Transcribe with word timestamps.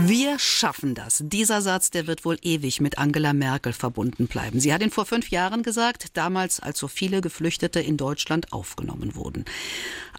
Wir 0.00 0.38
schaffen 0.38 0.94
das. 0.94 1.24
Dieser 1.26 1.60
Satz, 1.60 1.90
der 1.90 2.06
wird 2.06 2.24
wohl 2.24 2.38
ewig 2.42 2.80
mit 2.80 2.98
Angela 2.98 3.32
Merkel 3.32 3.72
verbunden 3.72 4.28
bleiben. 4.28 4.60
Sie 4.60 4.72
hat 4.72 4.80
ihn 4.80 4.92
vor 4.92 5.06
fünf 5.06 5.30
Jahren 5.30 5.64
gesagt, 5.64 6.16
damals, 6.16 6.60
als 6.60 6.78
so 6.78 6.86
viele 6.86 7.20
Geflüchtete 7.20 7.80
in 7.80 7.96
Deutschland 7.96 8.52
aufgenommen 8.52 9.16
wurden. 9.16 9.44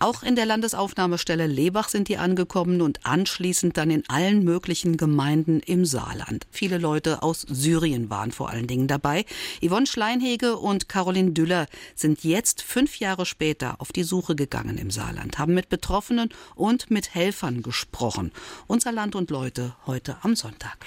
Auch 0.01 0.21
in 0.21 0.35
der 0.35 0.45
Landesaufnahmestelle 0.45 1.47
Lebach 1.47 1.87
sind 1.87 2.09
die 2.09 2.17
angekommen 2.17 2.81
und 2.81 3.05
anschließend 3.05 3.77
dann 3.77 3.89
in 3.89 4.03
allen 4.09 4.43
möglichen 4.43 4.97
Gemeinden 4.97 5.61
im 5.61 5.85
Saarland. 5.85 6.45
Viele 6.51 6.77
Leute 6.77 7.23
aus 7.23 7.45
Syrien 7.49 8.09
waren 8.09 8.33
vor 8.33 8.49
allen 8.49 8.67
Dingen 8.67 8.87
dabei. 8.87 9.25
Yvonne 9.65 9.87
Schleinhege 9.87 10.57
und 10.57 10.89
Caroline 10.89 11.31
Düller 11.31 11.67
sind 11.95 12.25
jetzt 12.25 12.61
fünf 12.61 12.99
Jahre 12.99 13.25
später 13.25 13.79
auf 13.79 13.93
die 13.93 14.03
Suche 14.03 14.35
gegangen 14.35 14.77
im 14.77 14.91
Saarland, 14.91 15.39
haben 15.39 15.53
mit 15.53 15.69
Betroffenen 15.69 16.29
und 16.55 16.91
mit 16.91 17.15
Helfern 17.15 17.61
gesprochen. 17.61 18.33
Unser 18.67 18.91
Land 18.91 19.15
und 19.15 19.29
Leute 19.31 19.68
heute 19.85 20.17
am 20.21 20.35
Sonntag. 20.35 20.77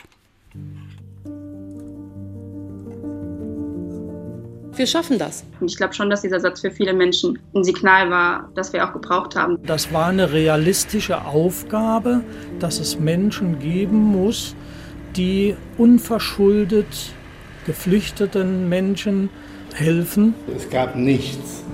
Wir 4.74 4.86
schaffen 4.86 5.18
das. 5.18 5.44
Ich 5.60 5.76
glaube 5.76 5.92
schon, 5.92 6.08
dass 6.08 6.22
dieser 6.22 6.40
Satz 6.40 6.62
für 6.62 6.70
viele 6.70 6.94
Menschen 6.94 7.38
ein 7.54 7.62
Signal 7.62 8.10
war, 8.10 8.48
das 8.54 8.72
wir 8.72 8.86
auch 8.86 8.92
gebraucht 8.94 9.36
haben. 9.36 9.58
Das 9.66 9.92
war 9.92 10.06
eine 10.06 10.32
realistische 10.32 11.24
Aufgabe, 11.26 12.22
dass 12.58 12.80
es 12.80 12.98
Menschen 12.98 13.58
geben 13.58 13.98
muss, 13.98 14.56
die 15.14 15.54
unverschuldet 15.76 17.12
geflüchteten 17.66 18.68
Menschen 18.68 19.28
helfen. 19.74 20.34
Es 20.56 20.68
gab 20.68 20.96
nichts. 20.96 21.64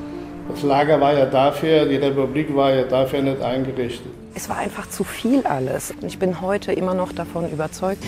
Das 0.48 0.62
Lager 0.62 1.00
war 1.00 1.12
ja 1.12 1.26
dafür, 1.26 1.86
die 1.86 1.96
Republik 1.96 2.54
war 2.54 2.72
ja 2.74 2.84
dafür 2.84 3.22
nicht 3.22 3.40
eingerichtet. 3.40 4.12
Es 4.38 4.48
war 4.48 4.58
einfach 4.58 4.88
zu 4.88 5.02
viel 5.02 5.44
alles. 5.48 5.92
Ich 6.06 6.20
bin 6.20 6.40
heute 6.40 6.70
immer 6.70 6.94
noch 6.94 7.10
davon 7.10 7.50
überzeugt, 7.50 8.04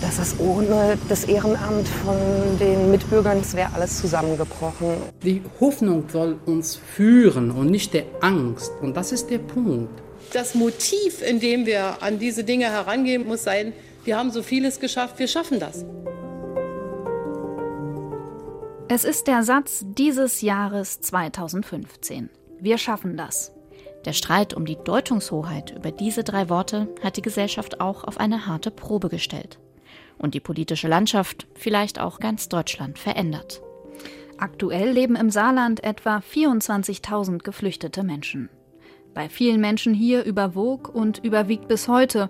dass 0.00 0.18
es 0.18 0.40
ohne 0.40 0.96
das 1.10 1.24
Ehrenamt 1.24 1.86
von 1.86 2.16
den 2.58 2.90
Mitbürgern, 2.90 3.36
es 3.36 3.54
wäre 3.54 3.74
alles 3.74 4.00
zusammengebrochen. 4.00 4.96
Die 5.22 5.42
Hoffnung 5.60 6.08
soll 6.08 6.38
uns 6.46 6.74
führen 6.74 7.50
und 7.50 7.66
nicht 7.70 7.92
der 7.92 8.04
Angst. 8.22 8.72
Und 8.80 8.96
das 8.96 9.12
ist 9.12 9.28
der 9.28 9.36
Punkt. 9.36 9.90
Das 10.32 10.54
Motiv, 10.54 11.20
in 11.20 11.38
dem 11.38 11.66
wir 11.66 12.02
an 12.02 12.18
diese 12.18 12.44
Dinge 12.44 12.70
herangehen, 12.70 13.26
muss 13.26 13.44
sein, 13.44 13.74
wir 14.06 14.16
haben 14.16 14.30
so 14.30 14.42
vieles 14.42 14.80
geschafft, 14.80 15.18
wir 15.18 15.28
schaffen 15.28 15.60
das. 15.60 15.84
Es 18.88 19.04
ist 19.04 19.26
der 19.26 19.42
Satz 19.42 19.84
dieses 19.84 20.40
Jahres 20.40 21.02
2015. 21.02 22.30
Wir 22.58 22.78
schaffen 22.78 23.18
das. 23.18 23.53
Der 24.04 24.12
Streit 24.12 24.52
um 24.54 24.66
die 24.66 24.76
Deutungshoheit 24.76 25.74
über 25.76 25.90
diese 25.90 26.24
drei 26.24 26.48
Worte 26.48 26.88
hat 27.02 27.16
die 27.16 27.22
Gesellschaft 27.22 27.80
auch 27.80 28.04
auf 28.04 28.18
eine 28.18 28.46
harte 28.46 28.70
Probe 28.70 29.08
gestellt. 29.08 29.58
Und 30.18 30.34
die 30.34 30.40
politische 30.40 30.88
Landschaft, 30.88 31.46
vielleicht 31.54 31.98
auch 31.98 32.20
ganz 32.20 32.48
Deutschland, 32.48 32.98
verändert. 32.98 33.62
Aktuell 34.36 34.90
leben 34.90 35.16
im 35.16 35.30
Saarland 35.30 35.82
etwa 35.82 36.18
24.000 36.18 37.38
geflüchtete 37.38 38.02
Menschen. 38.02 38.50
Bei 39.14 39.28
vielen 39.28 39.60
Menschen 39.60 39.94
hier 39.94 40.24
überwog 40.24 40.92
und 40.92 41.18
überwiegt 41.18 41.68
bis 41.68 41.88
heute 41.88 42.28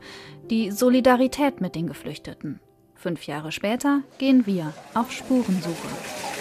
die 0.51 0.71
Solidarität 0.71 1.61
mit 1.61 1.75
den 1.75 1.87
Geflüchteten. 1.87 2.61
Fünf 2.95 3.27
Jahre 3.27 3.53
später 3.53 4.03
gehen 4.19 4.47
wir 4.47 4.73
auf 4.95 5.11
Spurensuche. 5.11 6.34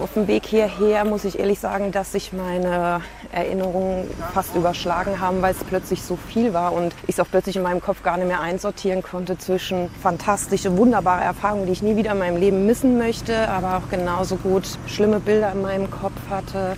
Auf 0.00 0.14
dem 0.14 0.26
Weg 0.26 0.46
hierher 0.46 1.04
muss 1.04 1.24
ich 1.24 1.38
ehrlich 1.38 1.60
sagen, 1.60 1.92
dass 1.92 2.12
sich 2.12 2.32
meine 2.32 3.00
Erinnerungen 3.30 4.08
fast 4.34 4.54
überschlagen 4.54 5.20
haben, 5.20 5.42
weil 5.42 5.52
es 5.52 5.62
plötzlich 5.64 6.02
so 6.02 6.16
viel 6.16 6.52
war 6.52 6.72
und 6.72 6.94
ich 7.04 7.10
es 7.10 7.20
auch 7.20 7.26
plötzlich 7.30 7.56
in 7.56 7.62
meinem 7.62 7.80
Kopf 7.80 8.02
gar 8.02 8.16
nicht 8.16 8.26
mehr 8.26 8.40
einsortieren 8.40 9.02
konnte 9.02 9.38
zwischen 9.38 9.90
fantastische, 10.02 10.76
wunderbare 10.76 11.22
Erfahrungen, 11.22 11.66
die 11.66 11.72
ich 11.72 11.82
nie 11.82 11.96
wieder 11.96 12.12
in 12.12 12.18
meinem 12.18 12.36
Leben 12.36 12.66
missen 12.66 12.98
möchte, 12.98 13.48
aber 13.48 13.76
auch 13.76 13.90
genauso 13.90 14.36
gut 14.36 14.64
schlimme 14.86 15.20
Bilder 15.20 15.52
in 15.52 15.62
meinem 15.62 15.90
Kopf 15.90 16.18
hatte. 16.30 16.76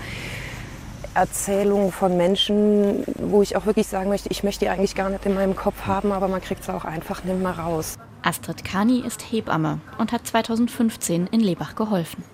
Erzählungen 1.14 1.92
von 1.92 2.16
Menschen, 2.16 3.04
wo 3.18 3.40
ich 3.40 3.56
auch 3.56 3.66
wirklich 3.66 3.86
sagen 3.86 4.08
möchte, 4.08 4.28
ich 4.30 4.42
möchte 4.42 4.64
die 4.64 4.68
eigentlich 4.68 4.96
gar 4.96 5.10
nicht 5.10 5.24
in 5.24 5.34
meinem 5.34 5.54
Kopf 5.54 5.86
haben, 5.86 6.10
aber 6.10 6.26
man 6.26 6.40
kriegt 6.40 6.62
es 6.62 6.68
auch 6.68 6.84
einfach 6.84 7.22
nicht 7.22 7.38
mehr 7.38 7.56
raus. 7.58 7.96
Astrid 8.22 8.64
Kani 8.64 9.00
ist 9.06 9.22
Hebamme 9.30 9.80
und 9.98 10.10
hat 10.10 10.26
2015 10.26 11.28
in 11.28 11.40
Lebach 11.40 11.76
geholfen. 11.76 12.24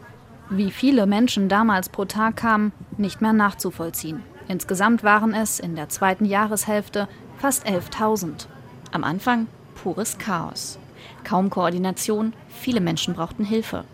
Wie 0.52 0.72
viele 0.72 1.06
Menschen 1.06 1.48
damals 1.48 1.88
pro 1.88 2.06
Tag 2.06 2.34
kamen, 2.34 2.72
nicht 2.98 3.22
mehr 3.22 3.32
nachzuvollziehen. 3.32 4.24
Insgesamt 4.48 5.04
waren 5.04 5.32
es 5.32 5.60
in 5.60 5.76
der 5.76 5.88
zweiten 5.88 6.24
Jahreshälfte 6.24 7.06
fast 7.38 7.68
11.000. 7.68 8.48
Am 8.90 9.04
Anfang 9.04 9.46
pures 9.76 10.18
Chaos. 10.18 10.80
Kaum 11.22 11.50
Koordination, 11.50 12.32
viele 12.48 12.80
Menschen 12.80 13.14
brauchten 13.14 13.44
Hilfe. 13.44 13.84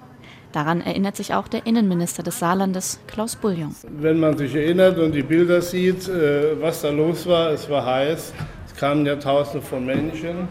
Daran 0.53 0.81
erinnert 0.81 1.16
sich 1.16 1.34
auch 1.34 1.47
der 1.47 1.66
Innenminister 1.66 2.22
des 2.22 2.39
Saarlandes, 2.39 3.00
Klaus 3.06 3.37
Bullion. 3.37 3.77
Wenn 3.99 4.19
man 4.19 4.39
sich 4.39 4.55
erinnert 4.55 4.97
und 4.97 5.12
die 5.12 5.22
Bilder 5.22 5.61
sieht, 5.61 6.09
äh, 6.09 6.59
was 6.59 6.81
da 6.81 6.89
los 6.89 7.27
war, 7.27 7.50
es 7.50 7.69
war 7.69 7.84
heiß, 7.84 8.33
es 8.65 8.75
kamen 8.75 9.05
ja 9.05 9.16
Tausende 9.16 9.61
von 9.61 9.84
Menschen. 9.84 10.49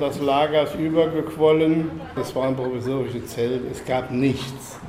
Das 0.00 0.18
Lager 0.22 0.62
ist 0.62 0.74
übergequollen, 0.76 1.90
das 2.16 2.34
waren 2.34 2.56
provisorische 2.56 3.22
Zelte, 3.26 3.68
es 3.70 3.84
gab 3.84 4.10
nichts. 4.10 4.80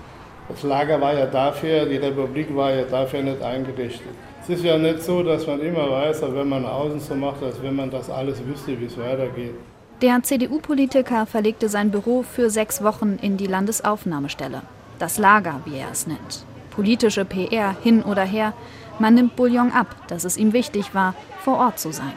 Das 0.48 0.62
Lager 0.64 1.02
war 1.02 1.14
ja 1.14 1.26
dafür, 1.26 1.86
die 1.86 1.98
Republik 1.98 2.56
war 2.56 2.72
ja 2.72 2.84
dafür 2.84 3.22
nicht 3.24 3.42
eingerichtet. 3.42 4.14
Es 4.44 4.50
ist 4.50 4.64
ja 4.64 4.78
nicht 4.78 5.02
so, 5.02 5.24
dass 5.24 5.48
man 5.48 5.60
immer 5.60 5.90
weiß, 5.90 6.22
wenn 6.22 6.48
man 6.48 6.66
außen 6.66 7.00
so 7.00 7.16
macht, 7.16 7.42
als 7.42 7.62
wenn 7.64 7.76
man 7.76 7.90
das 7.90 8.12
alles 8.12 8.46
wüsste, 8.46 8.80
wie 8.80 8.86
es 8.86 8.98
weitergeht. 8.98 9.56
Der 10.02 10.22
CDU-Politiker 10.22 11.26
verlegte 11.26 11.68
sein 11.68 11.90
Büro 11.90 12.22
für 12.22 12.52
sechs 12.52 12.84
Wochen 12.84 13.18
in 13.22 13.38
die 13.38 13.48
Landesaufnahmestelle. 13.48 14.62
Das 15.00 15.18
Lager, 15.18 15.62
wie 15.66 15.78
er 15.78 15.90
es 15.92 16.06
nennt. 16.06 16.46
Politische 16.70 17.26
PR 17.26 17.76
hin 17.82 18.04
oder 18.04 18.24
her. 18.24 18.54
Man 19.00 19.16
nimmt 19.16 19.36
Bouillon 19.36 19.72
ab, 19.72 19.88
dass 20.10 20.26
es 20.26 20.38
ihm 20.38 20.54
wichtig 20.54 20.94
war, 20.94 21.16
vor 21.44 21.58
Ort 21.58 21.80
zu 21.80 21.92
sein. 21.92 22.14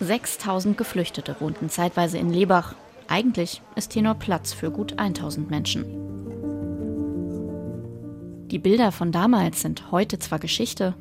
6000 0.00 0.78
Geflüchtete 0.78 1.34
wohnten 1.40 1.70
zeitweise 1.70 2.18
in 2.18 2.30
Lebach. 2.30 2.74
Eigentlich 3.08 3.62
ist 3.74 3.94
hier 3.94 4.02
nur 4.02 4.14
Platz 4.14 4.52
für 4.52 4.70
gut 4.70 4.98
1000 4.98 5.50
Menschen. 5.50 6.37
Die 8.50 8.58
Bilder 8.58 8.92
von 8.92 9.12
damals 9.12 9.60
sind 9.60 9.92
heute 9.92 10.18
zwar 10.18 10.38
Geschichte, 10.38 10.94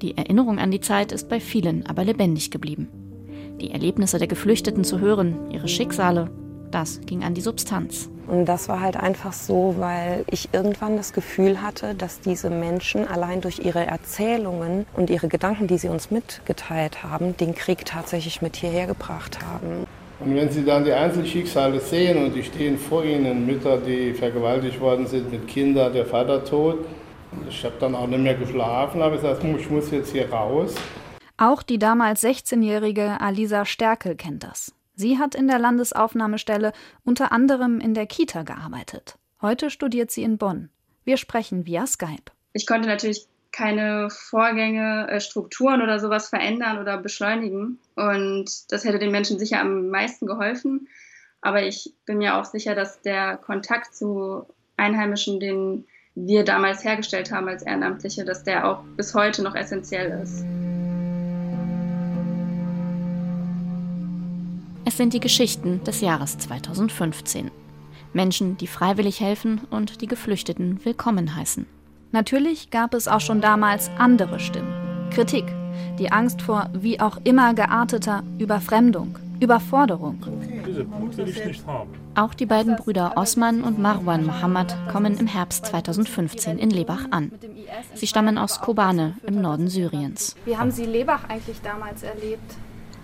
die 0.00 0.16
Erinnerung 0.16 0.58
an 0.58 0.70
die 0.70 0.80
Zeit 0.80 1.12
ist 1.12 1.28
bei 1.28 1.38
vielen 1.38 1.84
aber 1.84 2.02
lebendig 2.02 2.50
geblieben. 2.50 2.88
Die 3.60 3.72
Erlebnisse 3.72 4.18
der 4.18 4.26
Geflüchteten 4.26 4.84
zu 4.84 5.00
hören, 5.00 5.50
ihre 5.50 5.68
Schicksale, 5.68 6.30
das 6.70 7.02
ging 7.02 7.22
an 7.22 7.34
die 7.34 7.42
Substanz. 7.42 8.08
Und 8.26 8.46
das 8.46 8.70
war 8.70 8.80
halt 8.80 8.96
einfach 8.96 9.34
so, 9.34 9.74
weil 9.78 10.24
ich 10.30 10.48
irgendwann 10.52 10.96
das 10.96 11.12
Gefühl 11.12 11.60
hatte, 11.60 11.94
dass 11.94 12.20
diese 12.20 12.48
Menschen 12.48 13.06
allein 13.06 13.42
durch 13.42 13.58
ihre 13.58 13.86
Erzählungen 13.86 14.86
und 14.94 15.10
ihre 15.10 15.28
Gedanken, 15.28 15.66
die 15.66 15.76
sie 15.76 15.88
uns 15.88 16.10
mitgeteilt 16.10 17.04
haben, 17.04 17.36
den 17.36 17.54
Krieg 17.54 17.84
tatsächlich 17.84 18.40
mit 18.40 18.56
hierher 18.56 18.86
gebracht 18.86 19.40
haben. 19.44 19.86
Und 20.20 20.34
wenn 20.34 20.48
Sie 20.50 20.64
dann 20.64 20.84
die 20.84 20.92
Einzelschicksale 20.92 21.80
sehen 21.80 22.24
und 22.24 22.34
die 22.34 22.42
stehen 22.42 22.78
vor 22.78 23.04
Ihnen, 23.04 23.46
Mütter, 23.46 23.78
die 23.78 24.14
vergewaltigt 24.14 24.80
worden 24.80 25.06
sind, 25.06 25.30
mit 25.30 25.48
Kindern, 25.48 25.92
der 25.92 26.06
Vater 26.06 26.44
tot, 26.44 26.86
ich 27.48 27.64
habe 27.64 27.74
dann 27.80 27.94
auch 27.94 28.06
nicht 28.06 28.20
mehr 28.20 28.34
geschlafen, 28.34 29.02
aber 29.02 29.16
ich 29.16 29.22
gesagt, 29.22 29.42
ich 29.42 29.70
muss 29.70 29.90
jetzt 29.90 30.12
hier 30.12 30.30
raus. 30.30 30.74
Auch 31.36 31.64
die 31.64 31.78
damals 31.78 32.22
16-jährige 32.22 33.20
Alisa 33.20 33.64
Stärkel 33.64 34.14
kennt 34.14 34.44
das. 34.44 34.72
Sie 34.94 35.18
hat 35.18 35.34
in 35.34 35.48
der 35.48 35.58
Landesaufnahmestelle 35.58 36.72
unter 37.04 37.32
anderem 37.32 37.80
in 37.80 37.94
der 37.94 38.06
Kita 38.06 38.44
gearbeitet. 38.44 39.18
Heute 39.42 39.68
studiert 39.70 40.12
sie 40.12 40.22
in 40.22 40.38
Bonn. 40.38 40.70
Wir 41.02 41.16
sprechen 41.16 41.66
via 41.66 41.86
Skype. 41.88 42.30
Ich 42.52 42.66
konnte 42.66 42.88
natürlich 42.88 43.26
keine 43.54 44.08
Vorgänge, 44.10 45.06
äh, 45.08 45.20
Strukturen 45.20 45.80
oder 45.80 46.00
sowas 46.00 46.28
verändern 46.28 46.78
oder 46.78 46.98
beschleunigen. 46.98 47.78
Und 47.94 48.50
das 48.72 48.84
hätte 48.84 48.98
den 48.98 49.12
Menschen 49.12 49.38
sicher 49.38 49.60
am 49.60 49.90
meisten 49.90 50.26
geholfen. 50.26 50.88
Aber 51.40 51.62
ich 51.62 51.94
bin 52.04 52.18
mir 52.18 52.36
auch 52.36 52.44
sicher, 52.44 52.74
dass 52.74 53.00
der 53.02 53.36
Kontakt 53.36 53.94
zu 53.94 54.44
Einheimischen, 54.76 55.38
den 55.38 55.86
wir 56.16 56.44
damals 56.44 56.84
hergestellt 56.84 57.30
haben 57.30 57.48
als 57.48 57.62
Ehrenamtliche, 57.62 58.24
dass 58.24 58.42
der 58.42 58.68
auch 58.68 58.82
bis 58.96 59.14
heute 59.14 59.42
noch 59.42 59.54
essentiell 59.54 60.20
ist. 60.22 60.44
Es 64.84 64.96
sind 64.96 65.12
die 65.12 65.20
Geschichten 65.20 65.82
des 65.84 66.00
Jahres 66.00 66.38
2015. 66.38 67.52
Menschen, 68.12 68.56
die 68.56 68.66
freiwillig 68.66 69.20
helfen 69.20 69.60
und 69.70 70.00
die 70.00 70.06
Geflüchteten 70.08 70.84
willkommen 70.84 71.36
heißen. 71.36 71.66
Natürlich 72.14 72.70
gab 72.70 72.94
es 72.94 73.08
auch 73.08 73.18
schon 73.18 73.40
damals 73.40 73.90
andere 73.98 74.38
Stimmen. 74.38 74.72
Kritik, 75.10 75.46
die 75.98 76.12
Angst 76.12 76.42
vor 76.42 76.70
wie 76.72 77.00
auch 77.00 77.18
immer 77.24 77.54
gearteter 77.54 78.22
Überfremdung, 78.38 79.18
Überforderung. 79.40 80.22
Diese 80.64 80.84
Punkt 80.84 81.16
will 81.16 81.28
ich 81.28 81.44
nicht 81.44 81.66
haben. 81.66 81.90
Auch 82.14 82.32
die 82.34 82.46
beiden 82.46 82.76
Brüder 82.76 83.14
Osman 83.16 83.64
und 83.64 83.80
Marwan 83.80 84.24
Mohammed 84.26 84.76
kommen 84.92 85.18
im 85.18 85.26
Herbst 85.26 85.66
2015 85.66 86.56
in 86.56 86.70
Lebach 86.70 87.06
an. 87.10 87.32
Sie 87.94 88.06
stammen 88.06 88.38
aus 88.38 88.60
Kobane 88.60 89.14
im 89.26 89.40
Norden 89.40 89.66
Syriens. 89.66 90.36
Wie 90.44 90.56
haben 90.56 90.70
Sie 90.70 90.84
Lebach 90.84 91.28
eigentlich 91.28 91.60
damals 91.62 92.04
erlebt? 92.04 92.54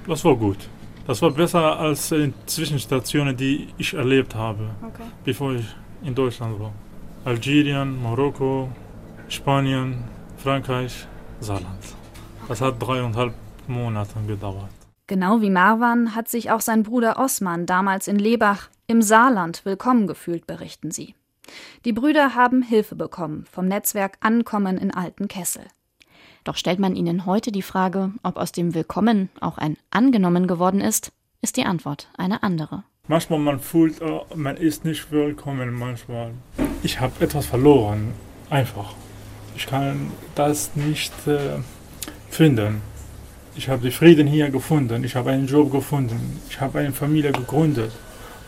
Das 0.06 0.25
war 0.25 0.37
gut. 0.37 0.69
Das 1.09 1.21
war 1.21 1.33
besser 1.33 1.81
als 1.81 2.11
die 2.11 2.33
Zwischenstationen, 2.47 3.37
die 3.37 3.71
ich 3.77 3.93
erlebt 3.93 4.37
habe, 4.37 4.71
okay. 4.87 5.03
bevor 5.25 5.55
ich 5.55 5.67
in 6.05 6.15
Deutschland 6.15 6.61
war. 6.61 6.71
Algerien, 7.25 8.01
Marokko, 8.01 8.69
Spanien, 9.31 10.03
Frankreich, 10.38 11.06
Saarland. 11.38 11.85
Das 12.49 12.61
hat 12.61 12.82
dreieinhalb 12.82 13.32
Monate 13.69 14.15
gedauert. 14.27 14.71
Genau 15.06 15.41
wie 15.41 15.50
Marwan 15.50 16.17
hat 16.17 16.29
sich 16.29 16.50
auch 16.50 16.61
sein 16.61 16.82
Bruder 16.82 17.17
Osman 17.17 17.65
damals 17.65 18.09
in 18.09 18.19
Lebach 18.19 18.71
im 18.88 19.03
Saarland 19.03 19.65
willkommen 19.65 20.09
gefühlt, 20.09 20.49
berichten 20.49 20.91
sie. 20.91 21.15
Die 21.85 21.93
Brüder 21.93 22.35
haben 22.35 22.62
Hilfe 22.62 22.97
bekommen 22.97 23.44
vom 23.53 23.69
Netzwerk 23.69 24.19
Ankommen 24.21 24.77
in 24.79 24.93
Alten 24.93 25.29
Kessel. 25.29 25.62
Doch 26.43 26.56
stellt 26.56 26.81
man 26.81 26.97
ihnen 26.97 27.25
heute 27.25 27.53
die 27.53 27.62
Frage, 27.62 28.11
ob 28.25 28.37
aus 28.37 28.50
dem 28.50 28.75
Willkommen 28.75 29.29
auch 29.41 29.59
ein 29.59 29.77
Angenommen 29.93 30.49
geworden 30.49 30.81
ist, 30.81 31.12
ist 31.41 31.56
die 31.56 31.65
Antwort 31.65 32.09
eine 32.19 32.43
andere. 32.43 32.82
Manchmal 33.06 33.38
man 33.38 33.61
fühlt, 33.61 34.03
oh, 34.03 34.27
man 34.35 34.56
ist 34.56 34.85
nicht 34.85 35.12
willkommen, 35.12 35.73
manchmal. 35.73 36.32
Ich 36.82 36.99
habe 36.99 37.25
etwas 37.25 37.47
verloren, 37.47 38.12
einfach. 38.50 38.93
Ich 39.60 39.68
kann 39.68 40.12
das 40.36 40.75
nicht 40.75 41.13
äh, 41.28 41.60
finden. 42.30 42.81
Ich 43.56 43.69
habe 43.69 43.81
den 43.81 43.92
Frieden 43.92 44.28
hier 44.28 44.50
gefunden, 44.50 45.04
ich 45.04 45.16
habe 45.16 45.31
einen 45.31 45.48
Job 45.48 45.72
gefunden, 45.72 46.42
ich 46.50 46.60
habe 46.60 46.80
eine 46.80 46.92
Familie 46.92 47.31
gegründet, 47.31 47.92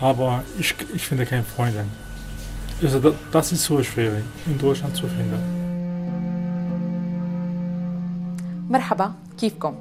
aber 0.02 0.44
ich, 0.60 0.76
ich 0.94 1.08
finde 1.08 1.26
keine 1.26 1.44
Freunde. 1.44 1.86
Also 2.84 3.14
das 3.32 3.52
ist 3.54 3.64
so 3.64 3.82
schwierig 3.82 4.24
in 4.46 4.58
Deutschland 4.58 4.96
zu 4.96 5.08
finden. 5.08 5.58
مرحبا 8.70 9.14
كيفكم؟ 9.38 9.74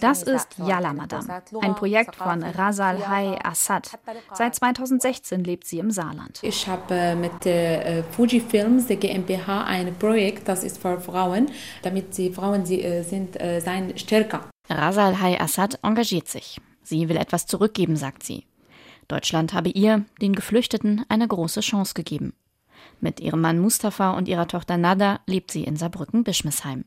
Das 0.00 0.22
ist 0.22 0.58
Yala 0.58 0.92
Madam, 0.92 1.26
ein 1.60 1.74
Projekt 1.74 2.16
von 2.16 2.42
Rasal 2.42 3.08
Hai 3.08 3.38
Assad. 3.44 3.98
Seit 4.32 4.54
2016 4.54 5.44
lebt 5.44 5.66
sie 5.66 5.78
im 5.78 5.90
Saarland. 5.90 6.38
Ich 6.42 6.66
habe 6.66 7.16
mit 7.16 7.44
der 7.44 8.04
Fuji 8.04 8.40
Films, 8.40 8.86
der 8.86 8.96
GmbH, 8.96 9.64
ein 9.64 9.94
Projekt, 9.96 10.48
das 10.48 10.64
ist 10.64 10.78
für 10.78 11.00
Frauen, 11.00 11.50
damit 11.82 12.16
die 12.16 12.32
Frauen 12.32 12.64
sie, 12.64 13.02
sind, 13.02 13.34
seien 13.34 13.96
stärker. 13.98 14.48
Rasal 14.68 15.20
Hai 15.20 15.40
Assad 15.40 15.78
engagiert 15.82 16.28
sich. 16.28 16.60
Sie 16.82 17.08
will 17.08 17.16
etwas 17.16 17.46
zurückgeben, 17.46 17.96
sagt 17.96 18.22
sie. 18.22 18.46
Deutschland 19.08 19.52
habe 19.52 19.68
ihr, 19.70 20.04
den 20.22 20.34
Geflüchteten, 20.34 21.04
eine 21.08 21.26
große 21.26 21.60
Chance 21.60 21.94
gegeben. 21.94 22.34
Mit 23.00 23.18
ihrem 23.20 23.40
Mann 23.40 23.58
Mustafa 23.58 24.12
und 24.12 24.28
ihrer 24.28 24.46
Tochter 24.46 24.76
Nada 24.76 25.20
lebt 25.26 25.50
sie 25.50 25.64
in 25.64 25.76
Saarbrücken-Bischmisheim. 25.76 26.84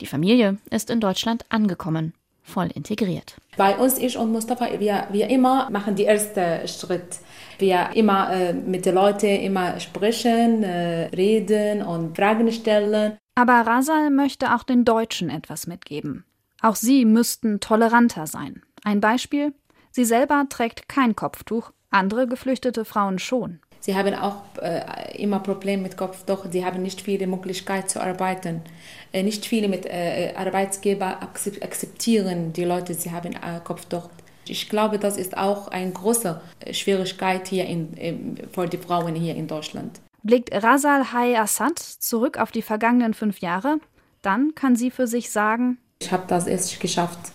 Die 0.00 0.06
Familie 0.06 0.58
ist 0.70 0.90
in 0.90 1.00
Deutschland 1.00 1.44
angekommen, 1.48 2.14
voll 2.42 2.68
integriert. 2.74 3.36
Bei 3.56 3.76
uns, 3.76 3.98
ich 3.98 4.16
und 4.16 4.32
Mustafa, 4.32 4.68
wir, 4.78 5.06
wir 5.10 5.28
immer 5.28 5.70
machen 5.70 5.94
die 5.94 6.04
erste 6.04 6.66
Schritt. 6.66 7.18
Wir 7.58 7.90
immer 7.94 8.32
äh, 8.32 8.52
mit 8.52 8.86
den 8.86 8.94
Leuten 8.94 9.26
immer 9.26 9.78
sprechen, 9.78 10.62
äh, 10.62 11.06
reden 11.14 11.82
und 11.82 12.16
Fragen 12.16 12.50
stellen. 12.50 13.16
Aber 13.34 13.60
Rasal 13.60 14.10
möchte 14.10 14.54
auch 14.54 14.62
den 14.62 14.84
Deutschen 14.84 15.30
etwas 15.30 15.66
mitgeben. 15.66 16.24
Auch 16.60 16.76
sie 16.76 17.04
müssten 17.04 17.60
toleranter 17.60 18.26
sein. 18.26 18.62
Ein 18.84 19.00
Beispiel? 19.00 19.52
Sie 19.90 20.04
selber 20.04 20.46
trägt 20.48 20.88
kein 20.88 21.14
Kopftuch, 21.14 21.72
andere 21.90 22.26
geflüchtete 22.26 22.84
Frauen 22.84 23.18
schon. 23.18 23.60
Sie 23.82 23.96
haben 23.96 24.14
auch 24.14 24.36
äh, 24.60 25.20
immer 25.20 25.40
Probleme 25.40 25.82
mit 25.82 25.96
Kopftuch. 25.96 26.46
Sie 26.52 26.64
haben 26.64 26.82
nicht 26.82 27.00
viele 27.00 27.26
Möglichkeiten 27.26 27.88
zu 27.88 28.00
arbeiten. 28.00 28.62
Äh, 29.12 29.24
nicht 29.24 29.44
viele 29.44 29.66
mit 29.66 29.86
äh, 29.86 30.32
Arbeitsgeber 30.36 31.20
akzeptieren 31.20 32.52
die 32.52 32.62
Leute, 32.62 32.94
sie 32.94 33.10
haben 33.10 33.32
äh, 33.32 33.58
Kopftuch. 33.64 34.08
Ich 34.46 34.68
glaube, 34.68 35.00
das 35.00 35.16
ist 35.16 35.36
auch 35.36 35.66
eine 35.66 35.90
große 35.90 36.40
äh, 36.60 36.72
Schwierigkeit 36.72 37.48
hier 37.48 37.66
in, 37.66 37.92
in, 37.94 38.36
für 38.52 38.68
die 38.68 38.78
Frauen 38.78 39.16
hier 39.16 39.34
in 39.34 39.48
Deutschland. 39.48 40.00
Blickt 40.22 40.54
Rasal 40.62 41.12
Hay 41.12 41.36
Assad 41.36 41.80
zurück 41.80 42.38
auf 42.38 42.52
die 42.52 42.62
vergangenen 42.62 43.14
fünf 43.14 43.40
Jahre, 43.40 43.78
dann 44.22 44.54
kann 44.54 44.76
sie 44.76 44.92
für 44.92 45.08
sich 45.08 45.32
sagen, 45.32 45.78
ich 46.00 46.12
habe 46.12 46.24
das 46.28 46.46
erst 46.46 46.78
geschafft. 46.78 47.32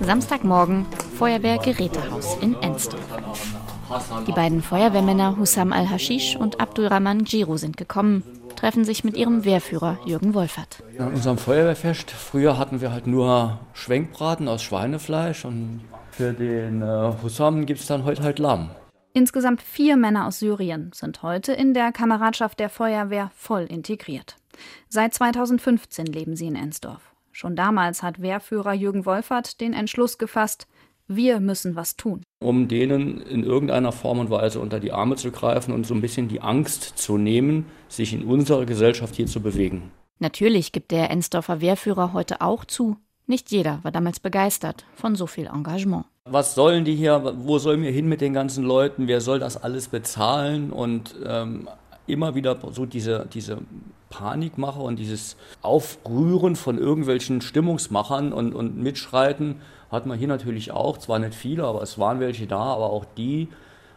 Samstagmorgen, 0.00 0.86
Feuerwehrgerätehaus 1.16 2.36
in 2.42 2.54
Ensdorf. 2.60 3.00
Die 4.26 4.32
beiden 4.32 4.62
Feuerwehrmänner 4.62 5.38
Hussam 5.38 5.72
al-Hashish 5.72 6.36
und 6.36 6.60
Abdulrahman 6.60 7.24
Giro 7.24 7.56
sind 7.56 7.78
gekommen, 7.78 8.22
treffen 8.54 8.84
sich 8.84 9.02
mit 9.02 9.16
ihrem 9.16 9.44
Wehrführer 9.46 9.98
Jürgen 10.04 10.34
Wolfert. 10.34 10.82
An 10.98 11.14
unserem 11.14 11.38
Feuerwehrfest, 11.38 12.10
früher 12.10 12.58
hatten 12.58 12.82
wir 12.82 12.92
halt 12.92 13.06
nur 13.06 13.60
Schwenkbraten 13.72 14.46
aus 14.46 14.62
Schweinefleisch 14.62 15.46
und 15.46 15.80
für 16.10 16.34
den 16.34 16.82
äh, 16.82 17.12
Hussam 17.22 17.64
gibt 17.64 17.80
es 17.80 17.86
dann 17.86 18.04
heute 18.04 18.22
halt 18.22 18.38
Lamm. 18.38 18.70
Insgesamt 19.14 19.62
vier 19.62 19.96
Männer 19.96 20.26
aus 20.26 20.40
Syrien 20.40 20.90
sind 20.94 21.22
heute 21.22 21.54
in 21.54 21.72
der 21.72 21.92
Kameradschaft 21.92 22.60
der 22.60 22.68
Feuerwehr 22.68 23.30
voll 23.34 23.62
integriert. 23.62 24.36
Seit 24.90 25.14
2015 25.14 26.04
leben 26.04 26.36
sie 26.36 26.48
in 26.48 26.56
Ensdorf. 26.56 27.14
Schon 27.32 27.56
damals 27.56 28.02
hat 28.02 28.20
Wehrführer 28.20 28.72
Jürgen 28.72 29.04
Wolfert 29.04 29.60
den 29.60 29.72
Entschluss 29.72 30.16
gefasst, 30.16 30.66
wir 31.08 31.40
müssen 31.40 31.76
was 31.76 31.96
tun. 31.96 32.22
Um 32.40 32.68
denen 32.68 33.20
in 33.20 33.44
irgendeiner 33.44 33.92
Form 33.92 34.18
und 34.18 34.30
Weise 34.30 34.60
unter 34.60 34.80
die 34.80 34.92
Arme 34.92 35.16
zu 35.16 35.30
greifen 35.30 35.72
und 35.72 35.86
so 35.86 35.94
ein 35.94 36.00
bisschen 36.00 36.28
die 36.28 36.40
Angst 36.40 36.98
zu 36.98 37.16
nehmen, 37.16 37.66
sich 37.88 38.12
in 38.12 38.24
unserer 38.24 38.66
Gesellschaft 38.66 39.14
hier 39.14 39.26
zu 39.26 39.40
bewegen. 39.40 39.90
Natürlich 40.18 40.72
gibt 40.72 40.90
der 40.90 41.10
Ensdorfer 41.10 41.60
Wehrführer 41.60 42.12
heute 42.12 42.40
auch 42.40 42.64
zu. 42.64 42.96
Nicht 43.26 43.50
jeder 43.50 43.80
war 43.82 43.90
damals 43.90 44.20
begeistert 44.20 44.84
von 44.94 45.16
so 45.16 45.26
viel 45.26 45.46
Engagement. 45.46 46.06
Was 46.24 46.54
sollen 46.54 46.84
die 46.84 46.94
hier? 46.94 47.34
Wo 47.38 47.58
sollen 47.58 47.82
wir 47.82 47.90
hin 47.90 48.08
mit 48.08 48.20
den 48.20 48.32
ganzen 48.32 48.64
Leuten? 48.64 49.08
Wer 49.08 49.20
soll 49.20 49.38
das 49.38 49.56
alles 49.56 49.88
bezahlen? 49.88 50.72
Und 50.72 51.14
ähm, 51.24 51.68
immer 52.06 52.34
wieder 52.34 52.56
so 52.72 52.86
diese, 52.86 53.26
diese 53.32 53.58
Panikmache 54.10 54.80
und 54.80 54.98
dieses 54.98 55.36
Aufrühren 55.62 56.56
von 56.56 56.78
irgendwelchen 56.78 57.40
Stimmungsmachern 57.40 58.32
und, 58.32 58.54
und 58.54 58.76
Mitschreiten 58.76 59.56
hat 59.90 60.06
man 60.06 60.18
hier 60.18 60.28
natürlich 60.28 60.72
auch. 60.72 60.98
Zwar 60.98 61.18
nicht 61.18 61.34
viele, 61.34 61.64
aber 61.64 61.82
es 61.82 61.98
waren 61.98 62.20
welche 62.20 62.46
da, 62.46 62.58
aber 62.58 62.90
auch 62.90 63.04
die 63.16 63.48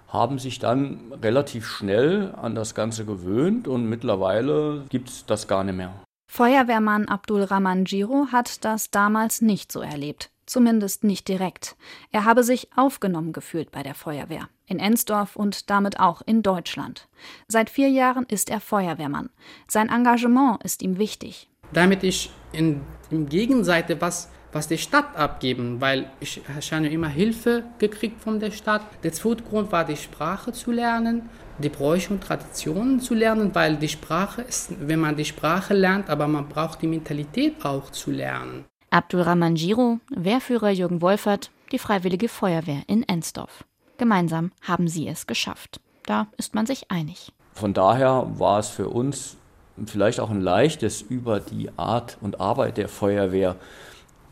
haben 0.08 0.40
sich 0.40 0.60
dann 0.60 1.14
relativ 1.22 1.68
schnell 1.68 2.34
an 2.42 2.56
das 2.56 2.74
Ganze 2.74 3.06
gewöhnt 3.06 3.68
und 3.68 3.88
mittlerweile 3.88 4.84
gibt 4.90 5.10
es 5.10 5.26
das 5.26 5.48
gar 5.48 5.64
nicht 5.64 5.76
mehr. 5.76 5.94
Feuerwehrmann 6.32 7.08
Abdul 7.08 7.44
Rahman 7.44 7.84
Giro 7.84 8.28
hat 8.32 8.64
das 8.66 8.92
damals 8.92 9.42
nicht 9.42 9.72
so 9.72 9.82
erlebt 9.82 10.32
zumindest 10.50 11.04
nicht 11.04 11.28
direkt. 11.28 11.78
Er 12.12 12.26
habe 12.26 12.44
sich 12.44 12.70
aufgenommen 12.76 13.32
gefühlt 13.32 13.72
bei 13.72 13.84
der 13.84 13.94
Feuerwehr, 13.94 14.50
in 14.66 14.80
Ensdorf 14.80 15.36
und 15.36 15.70
damit 15.70 16.00
auch 16.00 16.22
in 16.26 16.42
Deutschland. 16.42 17.08
Seit 17.48 17.70
vier 17.70 17.90
Jahren 17.90 18.26
ist 18.26 18.50
er 18.50 18.60
Feuerwehrmann. 18.60 19.30
Sein 19.68 19.90
Engagement 19.90 20.62
ist 20.64 20.82
ihm 20.82 20.98
wichtig. 20.98 21.50
Damit 21.72 22.04
ich 22.04 22.32
in, 22.52 22.82
in 23.12 23.30
Gegenseite 23.30 24.02
was 24.02 24.30
was 24.52 24.68
die 24.68 24.78
Stadt 24.78 25.16
abgeben, 25.16 25.80
weil 25.80 26.10
ich, 26.20 26.42
habe 26.48 26.88
immer 26.88 27.08
Hilfe 27.08 27.64
gekriegt 27.78 28.22
von 28.22 28.40
der 28.40 28.52
Stadt. 28.52 28.82
Der 29.04 29.14
zweite 29.14 29.44
Grund 29.44 29.72
war, 29.72 29.86
die 29.86 29.98
Sprache 29.98 30.52
zu 30.54 30.72
lernen, 30.72 31.30
die 31.60 31.70
Bräuche 31.70 32.14
und 32.14 32.24
Traditionen 32.24 33.00
zu 33.00 33.14
lernen, 33.14 33.54
weil 33.54 33.76
die 33.76 33.90
Sprache 33.90 34.42
ist, 34.42 34.72
wenn 34.80 35.00
man 35.00 35.16
die 35.16 35.26
Sprache 35.26 35.74
lernt, 35.74 36.10
aber 36.10 36.28
man 36.28 36.48
braucht 36.48 36.82
die 36.82 36.88
Mentalität 36.88 37.64
auch 37.64 37.92
zu 37.92 38.12
lernen. 38.12 38.66
Abdulrahman 38.92 39.56
Giro, 39.56 40.00
Wehrführer 40.10 40.72
Jürgen 40.72 41.02
Wolfert, 41.02 41.52
die 41.72 41.80
Freiwillige 41.80 42.28
Feuerwehr 42.28 42.82
in 42.88 43.04
Ensdorf. 43.08 43.64
Gemeinsam 43.98 44.52
haben 44.64 44.88
sie 44.88 45.08
es 45.08 45.28
geschafft. 45.28 45.80
Da 46.06 46.28
ist 46.38 46.56
man 46.56 46.66
sich 46.66 46.90
einig. 46.90 47.32
Von 47.54 47.74
daher 47.74 48.26
war 48.36 48.60
es 48.60 48.70
für 48.70 48.90
uns 48.90 49.38
vielleicht 49.86 50.20
auch 50.20 50.30
ein 50.30 50.42
leichtes, 50.42 51.02
über 51.02 51.40
die 51.40 51.70
Art 51.78 52.18
und 52.22 52.40
Arbeit 52.40 52.78
der 52.78 52.90
Feuerwehr 52.90 53.56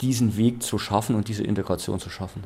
diesen 0.01 0.38
Weg 0.38 0.63
zu 0.63 0.77
schaffen 0.77 1.16
und 1.16 1.27
diese 1.27 1.44
Integration 1.44 2.00
zu 2.00 2.10
schaffen. 2.10 2.44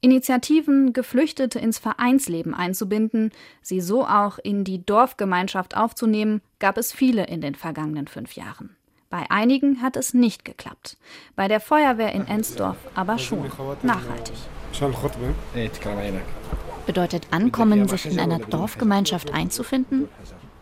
Initiativen, 0.00 0.92
Geflüchtete 0.92 1.58
ins 1.58 1.78
Vereinsleben 1.78 2.54
einzubinden, 2.54 3.30
sie 3.62 3.80
so 3.80 4.06
auch 4.06 4.38
in 4.38 4.62
die 4.62 4.84
Dorfgemeinschaft 4.84 5.76
aufzunehmen, 5.76 6.42
gab 6.58 6.76
es 6.76 6.92
viele 6.92 7.24
in 7.24 7.40
den 7.40 7.54
vergangenen 7.54 8.06
fünf 8.06 8.34
Jahren. 8.34 8.76
Bei 9.08 9.30
einigen 9.30 9.80
hat 9.80 9.96
es 9.96 10.12
nicht 10.12 10.44
geklappt. 10.44 10.98
Bei 11.36 11.48
der 11.48 11.60
Feuerwehr 11.60 12.12
in 12.12 12.26
Ensdorf 12.26 12.76
aber 12.94 13.16
schon. 13.16 13.50
Nachhaltig. 13.82 14.34
Bedeutet 16.84 17.28
Ankommen, 17.30 17.88
sich 17.88 18.06
in 18.06 18.20
einer 18.20 18.40
Dorfgemeinschaft 18.40 19.32
einzufinden 19.32 20.08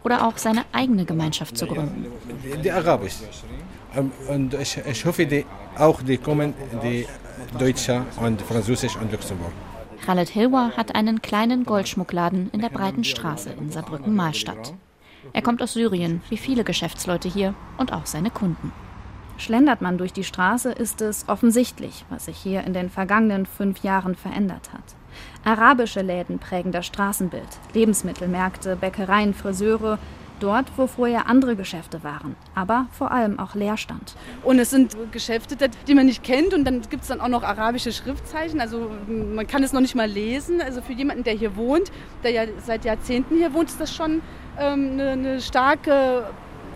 oder 0.05 0.27
auch 0.27 0.39
seine 0.39 0.65
eigene 0.73 1.05
Gemeinschaft 1.05 1.57
zu 1.57 1.67
gründen? 1.67 2.07
Ähm, 3.95 4.13
und 4.29 4.55
ich, 4.55 4.79
ich 4.91 5.05
hoffe, 5.05 5.27
die, 5.27 5.45
auch 5.77 6.03
die 6.03 6.19
kommen, 6.19 6.55
die 6.83 7.07
Deutsche 7.59 8.05
und 8.17 8.41
Französisch 8.43 8.97
und 8.97 9.13
Luxemburg. 9.13 9.53
Khaled 10.05 10.29
Hilwa 10.29 10.73
hat 10.77 10.95
einen 10.95 11.23
kleinen 11.23 11.65
Goldschmuckladen 11.65 12.51
in 12.53 12.61
der 12.61 12.71
breiten 12.71 13.05
Straße 13.05 13.51
in 13.51 13.71
Saarbrücken-Mahlstadt. 13.71 14.75
Er 15.33 15.43
kommt 15.43 15.63
aus 15.63 15.75
Syrien, 15.75 16.23
wie 16.29 16.37
viele 16.37 16.65
Geschäftsleute 16.65 17.29
hier 17.29 17.55
und 17.79 17.93
auch 17.93 18.07
seine 18.07 18.31
Kunden. 18.31 18.73
Schlendert 19.39 19.81
man 19.81 19.99
durch 19.99 20.13
die 20.13 20.25
Straße, 20.25 20.73
ist 20.73 21.01
es 21.01 21.29
offensichtlich, 21.29 22.05
was 22.11 22.27
sich 22.27 22.37
hier 22.37 22.65
in 22.65 22.75
den 22.75 22.91
vergangenen 22.91 23.47
fünf 23.47 23.83
Jahren 23.83 24.15
verändert 24.15 24.73
hat. 24.73 24.85
Arabische 25.45 26.03
Läden 26.03 26.39
prägen 26.39 26.73
das 26.73 26.87
Straßenbild, 26.87 27.49
Lebensmittelmärkte, 27.73 28.77
Bäckereien, 28.77 29.35
Friseure, 29.35 29.99
dort, 30.43 30.67
wo 30.77 30.87
vorher 30.87 31.27
andere 31.27 31.57
Geschäfte 31.57 32.03
waren, 32.03 32.37
aber 32.55 32.87
vor 32.91 33.11
allem 33.11 33.39
auch 33.39 33.55
Leerstand. 33.55 34.15
Und 34.43 34.59
es 34.59 34.71
sind 34.71 34.97
Geschäfte, 35.13 35.57
die 35.87 35.95
man 35.95 36.07
nicht 36.07 36.23
kennt 36.23 36.53
und 36.55 36.65
dann 36.65 36.83
gibt 36.83 37.03
es 37.03 37.09
dann 37.09 37.21
auch 37.21 37.29
noch 37.29 37.43
arabische 37.43 37.93
Schriftzeichen, 37.93 38.61
also 38.61 38.91
man 39.09 39.47
kann 39.47 39.63
es 39.63 39.73
noch 39.73 39.81
nicht 39.81 39.95
mal 39.95 40.09
lesen. 40.09 40.61
Also 40.61 40.83
für 40.83 40.93
jemanden, 40.93 41.25
der 41.25 41.35
hier 41.35 41.57
wohnt, 41.57 41.93
der 42.25 42.33
ja 42.33 42.43
seit 42.65 42.85
Jahrzehnten 42.85 43.37
hier 43.37 43.53
wohnt, 43.53 43.71
ist 43.71 43.81
das 43.81 43.95
schon 43.95 44.23
ähm, 44.59 44.93
eine, 44.93 45.11
eine 45.11 45.41
starke 45.41 46.27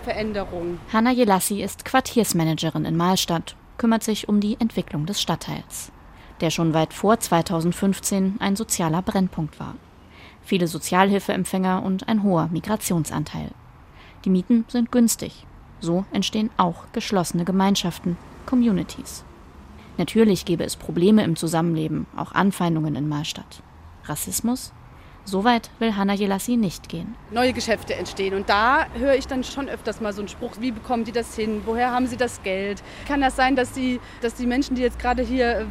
Veränderung. 0.03 0.79
Hanna 0.93 1.11
Jelassi 1.11 1.63
ist 1.63 1.85
Quartiersmanagerin 1.85 2.85
in 2.85 2.97
Mahlstadt, 2.97 3.57
kümmert 3.79 4.05
sich 4.05 4.29
um 4.29 4.41
die 4.41 4.57
Entwicklung 4.61 5.07
des 5.07 5.21
Stadtteils, 5.21 5.91
der 6.41 6.51
schon 6.51 6.75
weit 6.75 6.95
vor 6.95 7.19
2015 7.19 8.37
ein 8.39 8.55
sozialer 8.57 9.03
Brennpunkt 9.03 9.59
war 9.59 9.75
viele 10.47 10.69
Sozialhilfeempfänger 10.69 11.83
und 11.83 12.09
ein 12.09 12.23
hoher 12.23 12.49
Migrationsanteil. 12.53 13.51
Die 14.25 14.31
Mieten 14.31 14.65
sind 14.69 14.91
günstig. 14.91 15.47
So 15.81 16.05
entstehen 16.13 16.51
auch 16.57 16.85
geschlossene 16.93 17.45
Gemeinschaften, 17.45 18.17
Communities. 18.47 19.25
Natürlich 19.99 20.45
gäbe 20.45 20.65
es 20.65 20.77
Probleme 20.77 21.25
im 21.25 21.37
Zusammenleben, 21.37 22.07
auch 22.17 22.33
Anfeindungen 22.33 22.97
in 22.97 23.09
Mahlstadt. 23.09 23.63
Rassismus? 24.05 24.73
Soweit 25.25 25.71
will 25.81 25.97
Hanna 25.97 26.15
Jelassi 26.15 26.57
nicht 26.57 26.89
gehen. 26.89 27.17
Neue 27.33 27.53
Geschäfte 27.53 27.95
entstehen 27.95 28.35
und 28.35 28.49
da 28.49 28.87
höre 28.95 29.17
ich 29.17 29.27
dann 29.27 29.43
schon 29.43 29.69
öfters 29.69 30.01
mal 30.01 30.13
so 30.13 30.21
einen 30.21 30.29
Spruch, 30.29 30.53
wie 30.61 30.71
bekommen 30.71 31.03
die 31.03 31.11
das 31.11 31.35
hin? 31.35 31.63
Woher 31.65 31.91
haben 31.91 32.07
sie 32.07 32.17
das 32.17 32.43
Geld? 32.45 32.81
Kann 33.09 33.21
das 33.21 33.35
sein, 33.35 33.57
dass 33.57 33.73
die, 33.73 33.99
dass 34.21 34.35
die 34.35 34.47
Menschen, 34.47 34.77
die 34.77 34.83
jetzt 34.83 35.01
gerade 35.01 35.23
hier 35.23 35.61
äh, 35.61 35.65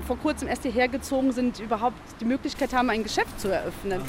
vor 0.00 0.18
kurzem 0.18 0.48
erst 0.48 0.62
hierher 0.62 0.88
gezogen 0.88 1.32
sind, 1.32 1.60
überhaupt 1.60 1.96
die 2.20 2.24
Möglichkeit 2.24 2.72
haben, 2.72 2.88
ein 2.90 3.02
Geschäft 3.02 3.40
zu 3.40 3.48
eröffnen. 3.48 4.00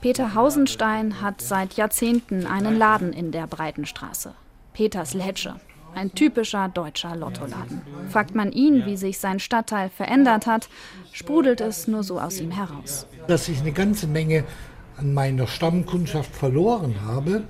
Peter 0.00 0.34
Hausenstein 0.34 1.20
hat 1.20 1.40
seit 1.40 1.74
Jahrzehnten 1.74 2.46
einen 2.46 2.76
Laden 2.76 3.12
in 3.12 3.32
der 3.32 3.46
Breitenstraße. 3.46 4.34
Peters 4.72 5.14
Lädsche. 5.14 5.56
Ein 5.94 6.12
typischer 6.12 6.68
deutscher 6.68 7.16
Lottoladen. 7.16 7.82
Fragt 8.10 8.34
man 8.34 8.52
ihn, 8.52 8.84
wie 8.86 8.96
sich 8.96 9.18
sein 9.18 9.40
Stadtteil 9.40 9.88
verändert 9.88 10.46
hat, 10.46 10.68
sprudelt 11.12 11.60
es 11.60 11.88
nur 11.88 12.02
so 12.02 12.20
aus 12.20 12.40
ihm 12.40 12.50
heraus. 12.50 13.06
Dass 13.26 13.48
ich 13.48 13.60
eine 13.60 13.72
ganze 13.72 14.06
Menge 14.06 14.44
an 14.96 15.14
meiner 15.14 15.46
Stammkundschaft 15.46 16.34
verloren 16.34 16.96
habe, 17.04 17.44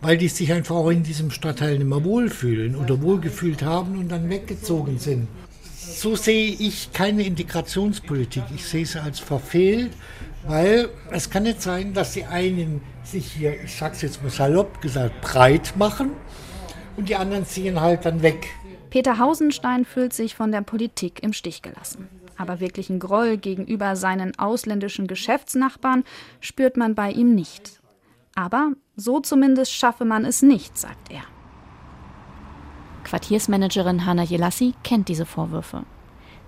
weil 0.00 0.16
die 0.16 0.28
sich 0.28 0.52
einfach 0.52 0.76
auch 0.76 0.90
in 0.90 1.02
diesem 1.02 1.30
Stadtteil 1.30 1.78
nicht 1.78 1.86
mehr 1.86 2.04
wohlfühlen 2.04 2.76
oder 2.76 3.02
wohlgefühlt 3.02 3.62
haben 3.62 3.98
und 3.98 4.08
dann 4.08 4.30
weggezogen 4.30 4.98
sind. 4.98 5.28
So 5.74 6.16
sehe 6.16 6.52
ich 6.58 6.92
keine 6.92 7.24
Integrationspolitik. 7.24 8.44
Ich 8.54 8.64
sehe 8.64 8.86
sie 8.86 9.02
als 9.02 9.18
verfehlt, 9.18 9.92
weil 10.46 10.88
es 11.10 11.28
kann 11.28 11.42
nicht 11.42 11.60
sein, 11.60 11.92
dass 11.92 12.12
die 12.12 12.24
einen 12.24 12.80
sich 13.04 13.32
hier, 13.32 13.62
ich 13.62 13.74
sag's 13.74 14.02
jetzt 14.02 14.22
mal 14.22 14.30
salopp 14.30 14.80
gesagt, 14.80 15.20
breit 15.20 15.74
machen 15.76 16.12
und 16.96 17.08
die 17.08 17.16
anderen 17.16 17.44
ziehen 17.44 17.80
halt 17.80 18.04
dann 18.04 18.22
weg. 18.22 18.48
Peter 18.90 19.18
Hausenstein 19.18 19.84
fühlt 19.84 20.12
sich 20.12 20.34
von 20.34 20.50
der 20.50 20.62
Politik 20.62 21.22
im 21.22 21.32
Stich 21.32 21.62
gelassen. 21.62 22.08
Aber 22.36 22.58
wirklichen 22.58 22.98
Groll 22.98 23.36
gegenüber 23.36 23.96
seinen 23.96 24.38
ausländischen 24.38 25.06
Geschäftsnachbarn 25.06 26.04
spürt 26.40 26.76
man 26.76 26.94
bei 26.94 27.10
ihm 27.10 27.34
nicht. 27.34 27.80
Aber 28.34 28.72
so 29.00 29.20
zumindest 29.20 29.72
schaffe 29.72 30.04
man 30.04 30.24
es 30.24 30.42
nicht, 30.42 30.76
sagt 30.76 31.10
er. 31.10 31.22
Quartiersmanagerin 33.04 34.04
Hanna 34.06 34.22
Jelassi 34.22 34.74
kennt 34.84 35.08
diese 35.08 35.26
Vorwürfe. 35.26 35.84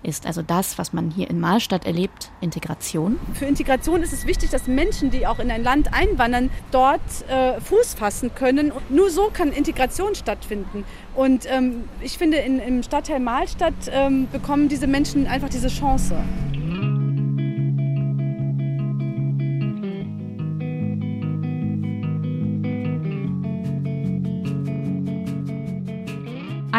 Ist 0.03 0.25
also 0.25 0.41
das, 0.41 0.77
was 0.77 0.91
man 0.91 1.11
hier 1.11 1.29
in 1.29 1.39
Mahlstadt 1.39 1.85
erlebt, 1.85 2.29
Integration? 2.41 3.17
Für 3.33 3.45
Integration 3.45 4.03
ist 4.03 4.11
es 4.11 4.27
wichtig, 4.27 4.49
dass 4.49 4.67
Menschen, 4.67 5.11
die 5.11 5.25
auch 5.25 5.39
in 5.39 5.49
ein 5.49 5.63
Land 5.63 5.93
einwandern, 5.93 6.51
dort 6.71 6.99
äh, 7.29 7.59
Fuß 7.61 7.93
fassen 7.93 8.35
können. 8.35 8.71
Und 8.71 8.91
nur 8.91 9.09
so 9.09 9.29
kann 9.31 9.53
Integration 9.53 10.13
stattfinden. 10.13 10.83
Und 11.15 11.45
ähm, 11.49 11.85
ich 12.01 12.17
finde, 12.17 12.37
in, 12.37 12.59
im 12.59 12.83
Stadtteil 12.83 13.21
Mahlstadt 13.21 13.73
ähm, 13.91 14.27
bekommen 14.29 14.67
diese 14.67 14.87
Menschen 14.87 15.25
einfach 15.25 15.49
diese 15.49 15.69
Chance. 15.69 16.17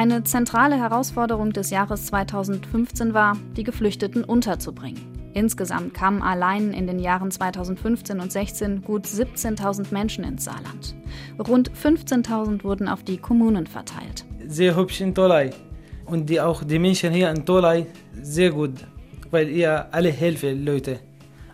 Eine 0.05 0.23
zentrale 0.23 0.77
Herausforderung 0.77 1.55
des 1.55 1.71
Jahres 1.71 2.05
2015 2.05 3.15
war, 3.15 3.39
die 3.57 3.65
Geflüchteten 3.65 4.23
unterzubringen. 4.23 5.01
Insgesamt 5.33 5.95
kamen 5.95 6.21
allein 6.21 6.75
in 6.75 6.87
den 6.87 6.99
Jahren 6.99 7.31
2015 7.31 8.21
und 8.21 8.31
16 8.31 8.83
gut 8.83 9.07
17.000 9.07 9.87
Menschen 9.93 10.23
ins 10.25 10.45
Saarland. 10.45 10.95
Rund 11.39 11.71
15.000 11.73 12.65
wurden 12.65 12.87
auf 12.87 13.03
die 13.03 13.17
Kommunen 13.17 13.67
verteilt. 13.67 14.27
Sehr 14.47 14.77
hübsch 14.77 15.01
in 15.01 15.15
Tolai. 15.15 15.55
Und 16.05 16.29
die, 16.29 16.39
auch 16.39 16.63
die 16.63 16.79
Menschen 16.79 17.11
hier 17.11 17.31
in 17.31 17.47
Tolai 17.47 17.87
sehr 18.21 18.51
gut, 18.51 18.87
weil 19.31 19.49
ihr 19.49 19.87
alle 19.91 20.11
helfen, 20.11 20.67
Leute. 20.67 21.01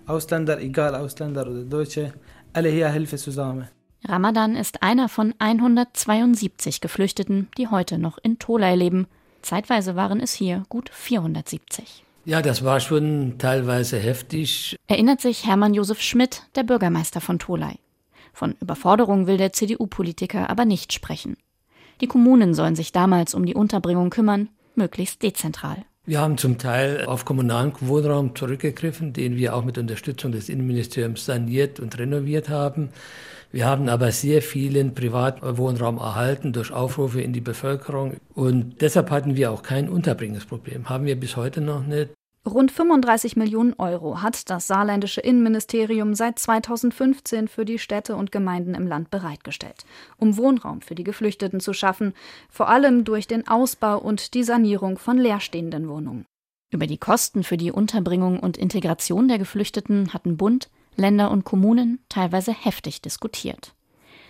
Ausländer, 0.06 0.60
egal 0.60 0.96
Ausländer 0.96 1.42
oder 1.46 1.62
Deutsche, 1.62 2.12
alle 2.52 2.68
hier 2.68 2.88
helfen 2.88 3.16
zusammen. 3.16 3.68
Ramadan 4.04 4.56
ist 4.56 4.82
einer 4.82 5.08
von 5.08 5.34
172 5.38 6.80
Geflüchteten, 6.80 7.48
die 7.58 7.68
heute 7.68 7.98
noch 7.98 8.18
in 8.22 8.38
Tolai 8.38 8.74
leben. 8.74 9.06
Zeitweise 9.42 9.96
waren 9.96 10.20
es 10.20 10.32
hier 10.32 10.64
gut 10.68 10.90
470. 10.92 12.04
Ja, 12.24 12.42
das 12.42 12.64
war 12.64 12.80
schon 12.80 13.36
teilweise 13.38 13.98
heftig. 13.98 14.76
Erinnert 14.86 15.20
sich 15.20 15.46
Hermann 15.46 15.74
Josef 15.74 16.00
Schmidt, 16.00 16.42
der 16.54 16.62
Bürgermeister 16.62 17.20
von 17.20 17.38
Tolai. 17.38 17.76
Von 18.32 18.54
Überforderung 18.60 19.26
will 19.26 19.36
der 19.36 19.52
CDU-Politiker 19.52 20.48
aber 20.48 20.64
nicht 20.64 20.92
sprechen. 20.92 21.36
Die 22.00 22.06
Kommunen 22.06 22.54
sollen 22.54 22.76
sich 22.76 22.92
damals 22.92 23.34
um 23.34 23.44
die 23.44 23.54
Unterbringung 23.54 24.10
kümmern, 24.10 24.48
möglichst 24.74 25.22
dezentral. 25.22 25.84
Wir 26.06 26.20
haben 26.20 26.38
zum 26.38 26.56
Teil 26.56 27.04
auf 27.04 27.24
kommunalen 27.24 27.72
Wohnraum 27.80 28.34
zurückgegriffen, 28.34 29.12
den 29.12 29.36
wir 29.36 29.54
auch 29.54 29.64
mit 29.64 29.76
Unterstützung 29.76 30.32
des 30.32 30.48
Innenministeriums 30.48 31.26
saniert 31.26 31.78
und 31.78 31.98
renoviert 31.98 32.48
haben. 32.48 32.88
Wir 33.52 33.66
haben 33.66 33.88
aber 33.88 34.12
sehr 34.12 34.42
vielen 34.42 34.94
Privatwohnraum 34.94 35.98
erhalten 35.98 36.52
durch 36.52 36.70
Aufrufe 36.70 37.20
in 37.20 37.32
die 37.32 37.40
Bevölkerung. 37.40 38.16
Und 38.34 38.80
deshalb 38.80 39.10
hatten 39.10 39.36
wir 39.36 39.50
auch 39.50 39.62
kein 39.62 39.88
Unterbringungsproblem. 39.88 40.88
Haben 40.88 41.06
wir 41.06 41.18
bis 41.18 41.36
heute 41.36 41.60
noch 41.60 41.84
nicht. 41.84 42.10
Rund 42.46 42.70
35 42.70 43.36
Millionen 43.36 43.74
Euro 43.74 44.22
hat 44.22 44.48
das 44.48 44.66
saarländische 44.66 45.20
Innenministerium 45.20 46.14
seit 46.14 46.38
2015 46.38 47.48
für 47.48 47.66
die 47.66 47.78
Städte 47.78 48.16
und 48.16 48.32
Gemeinden 48.32 48.74
im 48.74 48.86
Land 48.86 49.10
bereitgestellt, 49.10 49.84
um 50.16 50.38
Wohnraum 50.38 50.80
für 50.80 50.94
die 50.94 51.04
Geflüchteten 51.04 51.60
zu 51.60 51.74
schaffen, 51.74 52.14
vor 52.48 52.70
allem 52.70 53.04
durch 53.04 53.26
den 53.26 53.46
Ausbau 53.46 53.98
und 53.98 54.32
die 54.32 54.42
Sanierung 54.42 54.96
von 54.96 55.18
leerstehenden 55.18 55.86
Wohnungen. 55.86 56.24
Über 56.72 56.86
die 56.86 56.98
Kosten 56.98 57.42
für 57.42 57.58
die 57.58 57.72
Unterbringung 57.72 58.40
und 58.40 58.56
Integration 58.56 59.28
der 59.28 59.38
Geflüchteten 59.38 60.14
hatten 60.14 60.38
Bund, 60.38 60.70
Länder 60.96 61.30
und 61.30 61.44
Kommunen 61.44 62.00
teilweise 62.08 62.52
heftig 62.52 63.02
diskutiert. 63.02 63.74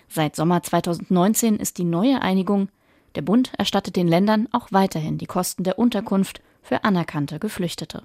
Seit 0.08 0.36
Sommer 0.36 0.62
2019 0.62 1.56
ist 1.56 1.78
die 1.78 1.84
neue 1.84 2.20
Einigung, 2.20 2.68
der 3.14 3.22
Bund 3.22 3.52
erstattet 3.58 3.96
den 3.96 4.08
Ländern 4.08 4.48
auch 4.52 4.68
weiterhin 4.70 5.18
die 5.18 5.26
Kosten 5.26 5.64
der 5.64 5.78
Unterkunft 5.78 6.40
für 6.62 6.84
anerkannte 6.84 7.38
Geflüchtete. 7.38 8.04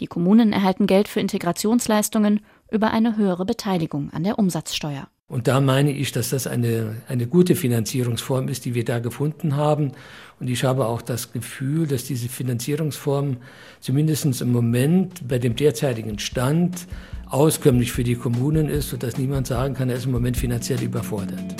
Die 0.00 0.06
Kommunen 0.06 0.52
erhalten 0.52 0.86
Geld 0.86 1.08
für 1.08 1.20
Integrationsleistungen 1.20 2.44
über 2.70 2.90
eine 2.90 3.16
höhere 3.16 3.44
Beteiligung 3.44 4.10
an 4.10 4.24
der 4.24 4.38
Umsatzsteuer. 4.38 5.08
Und 5.28 5.48
da 5.48 5.60
meine 5.60 5.90
ich, 5.90 6.12
dass 6.12 6.30
das 6.30 6.46
eine, 6.46 7.02
eine 7.08 7.26
gute 7.26 7.56
Finanzierungsform 7.56 8.46
ist, 8.46 8.64
die 8.64 8.74
wir 8.74 8.84
da 8.84 9.00
gefunden 9.00 9.56
haben. 9.56 9.90
Und 10.38 10.48
ich 10.48 10.62
habe 10.62 10.86
auch 10.86 11.02
das 11.02 11.32
Gefühl, 11.32 11.88
dass 11.88 12.04
diese 12.04 12.28
Finanzierungsform 12.28 13.38
zumindest 13.80 14.40
im 14.40 14.52
Moment 14.52 15.26
bei 15.26 15.40
dem 15.40 15.56
derzeitigen 15.56 16.20
Stand 16.20 16.86
auskömmlich 17.28 17.90
für 17.90 18.04
die 18.04 18.14
Kommunen 18.14 18.68
ist, 18.68 18.90
sodass 18.90 19.18
niemand 19.18 19.48
sagen 19.48 19.74
kann, 19.74 19.90
er 19.90 19.96
ist 19.96 20.06
im 20.06 20.12
Moment 20.12 20.36
finanziell 20.36 20.80
überfordert. 20.80 21.56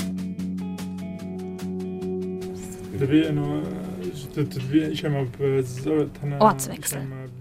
Ortswechsel. 6.39 7.01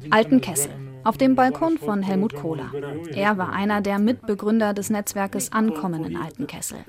Altenkessel. 0.10 0.72
Auf 1.06 1.18
dem 1.18 1.36
Balkon 1.36 1.78
von 1.78 2.02
Helmut 2.02 2.34
Kohler. 2.34 2.72
Er 3.14 3.38
war 3.38 3.54
einer 3.54 3.80
der 3.82 4.00
Mitbegründer 4.00 4.74
des 4.74 4.90
Netzwerkes 4.90 5.52
Ankommen 5.52 6.04
in 6.04 6.18
Altenkessel. 6.18 6.80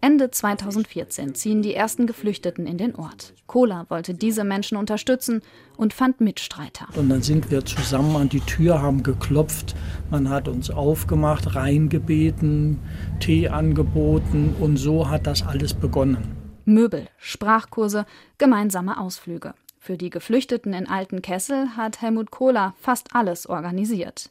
Ende 0.00 0.32
2014 0.32 1.36
ziehen 1.36 1.62
die 1.62 1.72
ersten 1.72 2.08
Geflüchteten 2.08 2.66
in 2.66 2.76
den 2.76 2.96
Ort. 2.96 3.34
Kohler 3.46 3.86
wollte 3.88 4.14
diese 4.14 4.42
Menschen 4.42 4.76
unterstützen 4.76 5.42
und 5.76 5.94
fand 5.94 6.20
Mitstreiter. 6.20 6.88
Und 6.96 7.08
dann 7.08 7.22
sind 7.22 7.52
wir 7.52 7.64
zusammen 7.64 8.16
an 8.16 8.28
die 8.28 8.40
Tür, 8.40 8.82
haben 8.82 9.04
geklopft. 9.04 9.76
Man 10.10 10.28
hat 10.28 10.48
uns 10.48 10.68
aufgemacht, 10.68 11.54
reingebeten, 11.54 12.80
Tee 13.20 13.48
angeboten 13.48 14.56
und 14.58 14.76
so 14.76 15.08
hat 15.08 15.28
das 15.28 15.46
alles 15.46 15.72
begonnen. 15.72 16.36
Möbel, 16.64 17.06
Sprachkurse, 17.16 18.06
gemeinsame 18.38 18.98
Ausflüge. 18.98 19.54
Für 19.86 19.96
die 19.96 20.10
Geflüchteten 20.10 20.72
in 20.72 20.88
Altenkessel 20.88 21.76
hat 21.76 22.02
Helmut 22.02 22.32
Kohler 22.32 22.74
fast 22.80 23.14
alles 23.14 23.46
organisiert. 23.46 24.30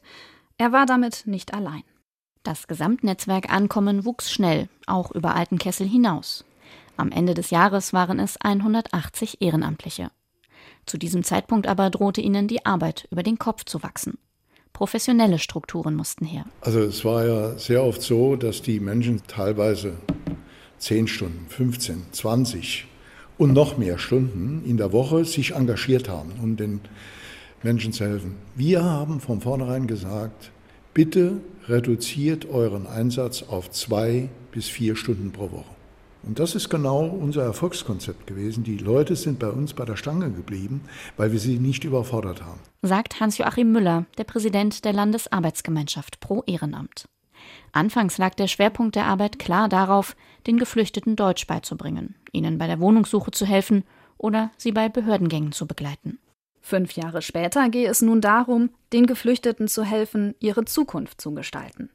Er 0.58 0.70
war 0.70 0.84
damit 0.84 1.22
nicht 1.24 1.54
allein. 1.54 1.82
Das 2.42 2.66
Gesamtnetzwerk 2.66 3.50
Ankommen 3.50 4.04
wuchs 4.04 4.30
schnell, 4.30 4.68
auch 4.86 5.12
über 5.12 5.34
Altenkessel 5.34 5.88
hinaus. 5.88 6.44
Am 6.98 7.10
Ende 7.10 7.32
des 7.32 7.48
Jahres 7.48 7.94
waren 7.94 8.18
es 8.18 8.36
180 8.38 9.40
Ehrenamtliche. 9.40 10.10
Zu 10.84 10.98
diesem 10.98 11.24
Zeitpunkt 11.24 11.68
aber 11.68 11.88
drohte 11.88 12.20
ihnen 12.20 12.48
die 12.48 12.66
Arbeit 12.66 13.08
über 13.10 13.22
den 13.22 13.38
Kopf 13.38 13.64
zu 13.64 13.82
wachsen. 13.82 14.18
Professionelle 14.74 15.38
Strukturen 15.38 15.94
mussten 15.94 16.26
her. 16.26 16.44
Also 16.60 16.80
es 16.80 17.02
war 17.02 17.24
ja 17.24 17.58
sehr 17.58 17.82
oft 17.82 18.02
so, 18.02 18.36
dass 18.36 18.60
die 18.60 18.78
Menschen 18.78 19.22
teilweise 19.26 19.96
10 20.76 21.08
Stunden, 21.08 21.46
15, 21.48 22.12
20 22.12 22.88
und 23.38 23.52
noch 23.52 23.76
mehr 23.76 23.98
Stunden 23.98 24.62
in 24.64 24.76
der 24.76 24.92
Woche 24.92 25.24
sich 25.24 25.54
engagiert 25.54 26.08
haben, 26.08 26.32
um 26.42 26.56
den 26.56 26.80
Menschen 27.62 27.92
zu 27.92 28.04
helfen. 28.04 28.36
Wir 28.54 28.84
haben 28.84 29.20
von 29.20 29.40
vornherein 29.40 29.86
gesagt, 29.86 30.50
bitte 30.94 31.38
reduziert 31.68 32.48
euren 32.48 32.86
Einsatz 32.86 33.42
auf 33.42 33.70
zwei 33.70 34.28
bis 34.52 34.68
vier 34.68 34.96
Stunden 34.96 35.32
pro 35.32 35.50
Woche. 35.50 35.76
Und 36.22 36.40
das 36.40 36.56
ist 36.56 36.68
genau 36.68 37.06
unser 37.06 37.44
Erfolgskonzept 37.44 38.26
gewesen. 38.26 38.64
Die 38.64 38.78
Leute 38.78 39.14
sind 39.14 39.38
bei 39.38 39.48
uns 39.48 39.74
bei 39.74 39.84
der 39.84 39.96
Stange 39.96 40.30
geblieben, 40.30 40.80
weil 41.16 41.30
wir 41.30 41.38
sie 41.38 41.58
nicht 41.58 41.84
überfordert 41.84 42.42
haben. 42.42 42.58
Sagt 42.82 43.20
Hans-Joachim 43.20 43.70
Müller, 43.70 44.06
der 44.18 44.24
Präsident 44.24 44.84
der 44.84 44.92
Landesarbeitsgemeinschaft 44.92 46.18
Pro 46.18 46.42
Ehrenamt. 46.46 47.06
Anfangs 47.72 48.18
lag 48.18 48.34
der 48.34 48.46
Schwerpunkt 48.46 48.96
der 48.96 49.06
Arbeit 49.06 49.38
klar 49.38 49.68
darauf, 49.68 50.16
den 50.46 50.58
Geflüchteten 50.58 51.16
Deutsch 51.16 51.46
beizubringen, 51.46 52.14
ihnen 52.32 52.58
bei 52.58 52.66
der 52.66 52.80
Wohnungssuche 52.80 53.30
zu 53.30 53.46
helfen 53.46 53.84
oder 54.18 54.50
sie 54.56 54.72
bei 54.72 54.88
Behördengängen 54.88 55.52
zu 55.52 55.66
begleiten. 55.66 56.18
Fünf 56.60 56.92
Jahre 56.92 57.22
später 57.22 57.68
gehe 57.68 57.88
es 57.88 58.02
nun 58.02 58.20
darum, 58.20 58.70
den 58.92 59.06
Geflüchteten 59.06 59.68
zu 59.68 59.84
helfen, 59.84 60.34
ihre 60.40 60.64
Zukunft 60.64 61.20
zu 61.20 61.32
gestalten, 61.32 61.90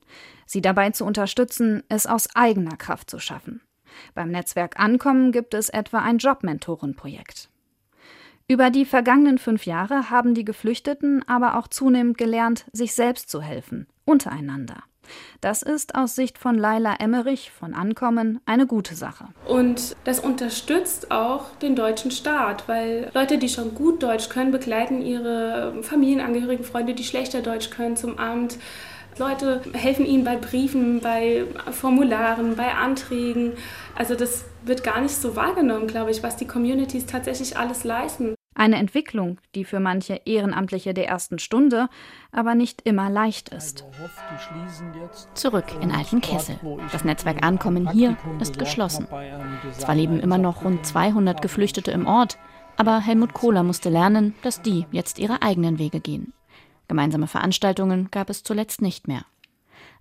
sie 0.46 0.62
dabei 0.62 0.92
zu 0.92 1.04
unterstützen, 1.04 1.84
es 1.90 2.08
aus 2.08 2.34
eigener 2.36 2.78
Kraft 2.78 3.10
zu 3.10 3.20
schaffen. 3.20 3.62
Beim 4.14 4.32
Netzwerk 4.32 4.80
Ankommen 4.80 5.34
gibt 5.34 5.54
es 5.54 5.68
etwa 5.68 6.00
ein 6.00 6.20
Jobmentorenprojekt. 6.20 7.50
Über 8.48 8.70
die 8.70 8.86
vergangenen 8.86 9.38
fünf 9.38 9.66
Jahre 9.66 10.10
haben 10.10 10.34
die 10.34 10.46
Geflüchteten 10.46 11.28
aber 11.28 11.58
auch 11.58 11.68
zunehmend 11.68 12.18
gelernt, 12.18 12.66
sich 12.72 12.94
selbst 12.94 13.30
zu 13.30 13.42
helfen, 13.42 13.88
untereinander. 14.06 14.84
Das 15.42 15.62
ist 15.62 15.96
aus 15.96 16.16
Sicht 16.16 16.38
von 16.38 16.58
Laila 16.58 16.96
Emmerich 17.00 17.52
von 17.52 17.74
Ankommen 17.74 18.40
eine 18.46 18.68
gute 18.68 18.96
Sache. 18.96 19.26
Und 19.48 19.96
das 20.04 20.20
unterstützt 20.20 21.12
auch 21.12 21.50
den 21.62 21.76
deutschen 21.76 22.12
Staat, 22.12 22.68
weil 22.68 23.10
Leute, 23.14 23.38
die 23.38 23.50
schon 23.50 23.76
gut 23.76 24.04
Deutsch 24.04 24.30
können, 24.30 24.52
begleiten 24.52 25.02
ihre 25.02 25.82
Familienangehörigen, 25.82 26.66
Freunde, 26.66 26.94
die 26.94 27.04
schlechter 27.04 27.42
Deutsch 27.42 27.70
können, 27.70 27.96
zum 27.96 28.18
Amt. 28.18 28.58
Leute 29.18 29.62
helfen 29.74 30.06
ihnen 30.06 30.24
bei 30.24 30.38
Briefen, 30.38 31.02
bei 31.02 31.46
Formularen, 31.72 32.56
bei 32.56 32.74
Anträgen. 32.74 33.54
Also 33.96 34.16
das 34.16 34.46
wird 34.64 34.84
gar 34.84 35.02
nicht 35.02 35.16
so 35.16 35.36
wahrgenommen, 35.36 35.88
glaube 35.88 36.12
ich, 36.12 36.24
was 36.24 36.38
die 36.38 36.48
Communities 36.48 37.06
tatsächlich 37.06 37.58
alles 37.58 37.84
leisten. 37.84 38.36
Eine 38.54 38.76
Entwicklung, 38.76 39.40
die 39.56 39.64
für 39.64 39.80
manche 39.80 40.22
Ehrenamtliche 40.26 40.94
der 40.94 41.08
ersten 41.08 41.40
Stunde 41.40 41.88
aber 42.32 42.54
nicht 42.54 42.82
immer 42.82 43.10
leicht 43.10 43.50
ist. 43.50 43.86
Zurück 45.34 45.66
in 45.82 45.92
Altenkessel. 45.92 46.60
Das 46.92 47.06
Netzwerk 47.06 47.44
Ankommen 47.46 47.90
hier 47.92 48.18
ist 48.42 48.60
geschlossen. 48.60 49.08
Zwar 49.78 49.96
leben 49.96 50.20
immer 50.20 50.38
noch 50.38 50.66
rund 50.66 50.86
200 50.86 51.42
Geflüchtete 51.42 51.92
im 51.92 52.06
Ort, 52.06 52.38
aber 52.76 53.00
Helmut 53.00 53.34
Kohler 53.34 53.64
musste 53.64 53.90
lernen, 53.90 54.36
dass 54.42 54.62
die 54.62 54.86
jetzt 54.92 55.18
ihre 55.18 55.42
eigenen 55.42 55.80
Wege 55.80 56.02
gehen. 56.02 56.34
Gemeinsame 56.90 57.28
Veranstaltungen 57.28 58.10
gab 58.12 58.30
es 58.30 58.44
zuletzt 58.44 58.82
nicht 58.82 59.08
mehr. 59.08 59.24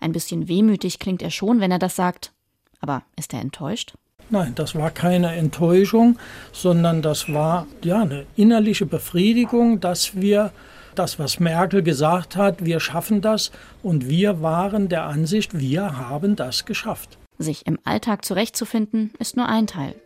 Ein 0.00 0.12
bisschen 0.12 0.48
wehmütig 0.48 0.98
klingt 0.98 1.22
er 1.22 1.30
schon, 1.30 1.60
wenn 1.60 1.70
er 1.70 1.78
das 1.78 1.94
sagt. 1.94 2.32
Aber 2.80 3.04
ist 3.16 3.32
er 3.32 3.40
enttäuscht? 3.40 3.94
Nein, 4.32 4.52
das 4.54 4.76
war 4.76 4.92
keine 4.92 5.34
Enttäuschung, 5.34 6.16
sondern 6.52 7.02
das 7.02 7.32
war 7.32 7.66
ja 7.82 8.02
eine 8.02 8.26
innerliche 8.36 8.86
Befriedigung, 8.86 9.80
dass 9.80 10.20
wir 10.20 10.52
das, 10.94 11.18
was 11.18 11.40
Merkel 11.40 11.82
gesagt 11.82 12.36
hat, 12.36 12.64
wir 12.64 12.78
schaffen 12.78 13.22
das 13.22 13.50
und 13.82 14.08
wir 14.08 14.40
waren 14.40 14.88
der 14.88 15.02
Ansicht, 15.02 15.58
wir 15.58 15.98
haben 15.98 16.36
das 16.36 16.64
geschafft. 16.64 17.18
Sich 17.38 17.66
im 17.66 17.80
Alltag 17.82 18.24
zurechtzufinden, 18.24 19.10
ist 19.18 19.36
nur 19.36 19.48
ein 19.48 19.66
Teil. 19.66 19.96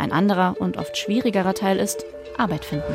Ein 0.00 0.10
anderer 0.10 0.56
und 0.58 0.76
oft 0.76 0.96
schwierigerer 0.96 1.54
Teil 1.54 1.78
ist 1.78 2.04
Arbeit 2.36 2.64
finden. 2.64 2.92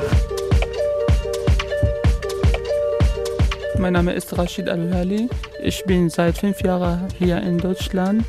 Mein 3.80 3.94
Name 3.94 4.12
ist 4.12 4.38
Rashid 4.38 4.68
Al-Hali. 4.68 5.30
Ich 5.64 5.86
bin 5.86 6.10
seit 6.10 6.38
fünf 6.38 6.62
Jahren 6.62 7.08
hier 7.18 7.38
in 7.38 7.58
Deutschland 7.58 8.26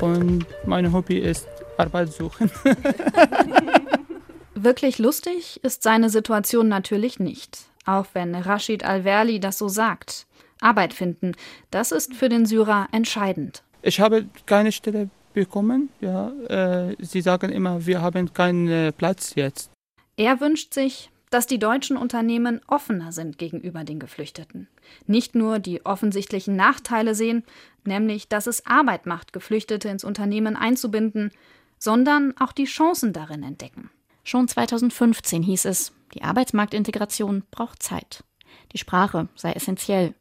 und 0.00 0.44
mein 0.66 0.92
Hobby 0.92 1.18
ist 1.18 1.46
Arbeit 1.78 2.12
suchen. 2.12 2.50
Wirklich 4.54 4.98
lustig 4.98 5.60
ist 5.62 5.82
seine 5.82 6.10
Situation 6.10 6.68
natürlich 6.68 7.20
nicht, 7.20 7.58
auch 7.84 8.06
wenn 8.14 8.34
Rashid 8.34 8.84
Al-Verli 8.84 9.38
das 9.40 9.58
so 9.58 9.68
sagt. 9.68 10.26
Arbeit 10.60 10.94
finden, 10.94 11.32
das 11.70 11.92
ist 11.92 12.14
für 12.14 12.28
den 12.28 12.46
Syrer 12.46 12.88
entscheidend. 12.90 13.62
Ich 13.82 14.00
habe 14.00 14.26
keine 14.46 14.72
Stelle 14.72 15.10
bekommen. 15.34 15.90
Ja, 16.00 16.30
äh, 16.48 16.96
sie 16.98 17.20
sagen 17.20 17.52
immer, 17.52 17.84
wir 17.86 18.00
haben 18.00 18.32
keinen 18.32 18.92
Platz 18.94 19.34
jetzt. 19.34 19.70
Er 20.16 20.40
wünscht 20.40 20.72
sich, 20.72 21.10
dass 21.30 21.46
die 21.46 21.58
deutschen 21.58 21.96
Unternehmen 21.96 22.60
offener 22.66 23.12
sind 23.12 23.36
gegenüber 23.36 23.84
den 23.84 23.98
Geflüchteten. 23.98 24.68
Nicht 25.06 25.34
nur 25.34 25.58
die 25.58 25.84
offensichtlichen 25.84 26.56
Nachteile 26.56 27.14
sehen, 27.14 27.44
nämlich 27.84 28.28
dass 28.28 28.46
es 28.46 28.64
Arbeit 28.66 29.06
macht, 29.06 29.32
Geflüchtete 29.32 29.88
ins 29.88 30.04
Unternehmen 30.04 30.56
einzubinden, 30.56 31.32
sondern 31.78 32.34
auch 32.38 32.52
die 32.52 32.64
Chancen 32.64 33.12
darin 33.12 33.42
entdecken. 33.42 33.90
Schon 34.24 34.48
2015 34.48 35.42
hieß 35.42 35.66
es, 35.66 35.92
die 36.14 36.22
Arbeitsmarktintegration 36.22 37.44
braucht 37.50 37.82
Zeit. 37.82 38.24
Die 38.72 38.78
Sprache 38.78 39.28
sei 39.36 39.52
essentiell. 39.52 40.14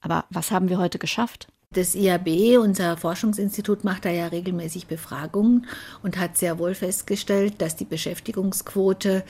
Aber 0.00 0.24
was 0.30 0.50
haben 0.50 0.68
wir 0.68 0.78
heute 0.78 0.98
geschafft? 0.98 1.48
Das 1.70 1.94
IAB, 1.94 2.58
unser 2.58 2.96
Forschungsinstitut, 2.96 3.84
macht 3.84 4.06
da 4.06 4.10
ja 4.10 4.28
regelmäßig 4.28 4.86
Befragungen 4.86 5.66
und 6.02 6.16
hat 6.16 6.38
sehr 6.38 6.58
wohl 6.58 6.74
festgestellt, 6.74 7.60
dass 7.60 7.76
die 7.76 7.84
Beschäftigungsquote 7.84 9.22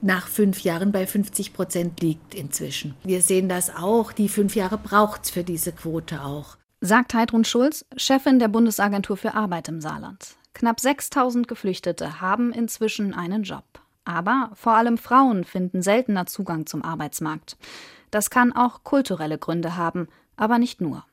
nach 0.00 0.26
fünf 0.26 0.60
Jahren 0.64 0.90
bei 0.90 1.06
50 1.06 1.52
Prozent 1.52 2.00
liegt 2.00 2.34
inzwischen. 2.34 2.96
Wir 3.04 3.22
sehen 3.22 3.48
das 3.48 3.74
auch, 3.74 4.10
die 4.12 4.28
fünf 4.28 4.56
Jahre 4.56 4.76
braucht 4.76 5.24
es 5.24 5.30
für 5.30 5.44
diese 5.44 5.70
Quote 5.70 6.24
auch. 6.24 6.56
Sagt 6.80 7.14
Heidrun 7.14 7.44
Schulz, 7.44 7.86
Chefin 7.96 8.40
der 8.40 8.48
Bundesagentur 8.48 9.16
für 9.16 9.34
Arbeit 9.34 9.68
im 9.68 9.80
Saarland. 9.80 10.36
Knapp 10.54 10.80
6000 10.80 11.46
Geflüchtete 11.48 12.20
haben 12.20 12.52
inzwischen 12.52 13.12
einen 13.12 13.42
Job. 13.42 13.64
Aber 14.04 14.50
vor 14.54 14.74
allem 14.74 14.98
Frauen 14.98 15.44
finden 15.44 15.82
seltener 15.82 16.26
Zugang 16.26 16.66
zum 16.66 16.82
Arbeitsmarkt. 16.82 17.56
Das 18.10 18.30
kann 18.30 18.52
auch 18.52 18.84
kulturelle 18.84 19.38
Gründe 19.38 19.76
haben, 19.76 20.08
aber 20.36 20.58
nicht 20.58 20.80
nur. 20.80 21.04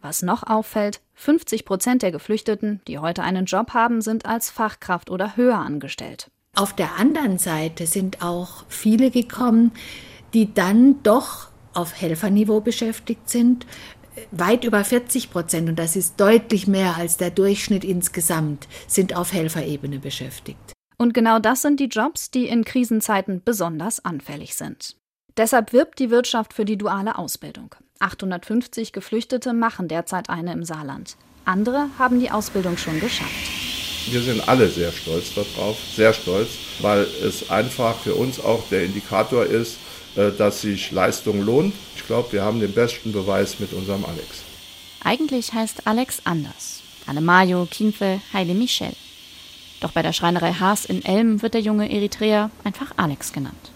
Was 0.00 0.22
noch 0.22 0.44
auffällt, 0.44 1.00
50 1.14 1.64
Prozent 1.64 2.02
der 2.02 2.12
Geflüchteten, 2.12 2.80
die 2.86 2.98
heute 2.98 3.22
einen 3.22 3.44
Job 3.44 3.74
haben, 3.74 4.00
sind 4.00 4.24
als 4.24 4.48
Fachkraft 4.50 5.10
oder 5.10 5.36
höher 5.36 5.58
angestellt. 5.58 6.30
Auf 6.54 6.74
der 6.74 6.96
anderen 6.96 7.38
Seite 7.38 7.86
sind 7.86 8.22
auch 8.22 8.64
viele 8.68 9.10
gekommen, 9.10 9.72
die 10.32 10.52
dann 10.52 11.02
doch 11.02 11.48
auf 11.74 12.00
Helferniveau 12.00 12.60
beschäftigt 12.60 13.28
sind, 13.28 13.66
weit 14.30 14.64
über 14.64 14.84
40 14.84 15.30
Prozent, 15.30 15.68
und 15.68 15.78
das 15.78 15.96
ist 15.96 16.20
deutlich 16.20 16.66
mehr 16.66 16.96
als 16.96 17.16
der 17.16 17.30
Durchschnitt 17.30 17.84
insgesamt, 17.84 18.68
sind 18.86 19.16
auf 19.16 19.32
Helferebene 19.32 19.98
beschäftigt. 19.98 20.72
Und 20.98 21.14
genau 21.14 21.38
das 21.38 21.62
sind 21.62 21.80
die 21.80 21.86
Jobs, 21.86 22.30
die 22.30 22.46
in 22.46 22.64
Krisenzeiten 22.64 23.42
besonders 23.44 24.04
anfällig 24.04 24.54
sind. 24.54 24.96
Deshalb 25.36 25.72
wirbt 25.72 25.98
die 25.98 26.10
Wirtschaft 26.10 26.52
für 26.52 26.64
die 26.64 26.76
duale 26.76 27.16
Ausbildung. 27.16 27.74
850 28.00 28.92
Geflüchtete 28.92 29.52
machen 29.52 29.88
derzeit 29.88 30.28
eine 30.28 30.52
im 30.52 30.64
Saarland. 30.64 31.16
Andere 31.44 31.88
haben 31.98 32.20
die 32.20 32.30
Ausbildung 32.30 32.76
schon 32.76 33.00
geschafft. 33.00 33.30
Wir 34.10 34.22
sind 34.22 34.48
alle 34.48 34.68
sehr 34.68 34.92
stolz 34.92 35.34
darauf, 35.34 35.76
sehr 35.94 36.12
stolz, 36.12 36.50
weil 36.80 37.06
es 37.22 37.50
einfach 37.50 37.96
für 37.96 38.14
uns 38.14 38.40
auch 38.40 38.68
der 38.70 38.84
Indikator 38.84 39.44
ist, 39.44 39.78
dass 40.14 40.62
sich 40.62 40.90
Leistung 40.90 41.42
lohnt. 41.42 41.74
Ich 41.96 42.06
glaube, 42.06 42.32
wir 42.32 42.42
haben 42.42 42.60
den 42.60 42.72
besten 42.72 43.12
Beweis 43.12 43.60
mit 43.60 43.72
unserem 43.72 44.04
Alex. 44.04 44.42
Eigentlich 45.02 45.52
heißt 45.52 45.86
Alex 45.86 46.20
anders. 46.24 46.82
Alemayo 47.06 47.66
Kinfe 47.70 48.20
Heile 48.32 48.54
Michel. 48.54 48.92
Doch 49.80 49.92
bei 49.92 50.02
der 50.02 50.12
Schreinerei 50.12 50.52
Haas 50.52 50.84
in 50.84 51.04
Elm 51.04 51.40
wird 51.42 51.54
der 51.54 51.62
junge 51.62 51.90
Eritreer 51.90 52.50
einfach 52.64 52.92
Alex 52.96 53.32
genannt. 53.32 53.70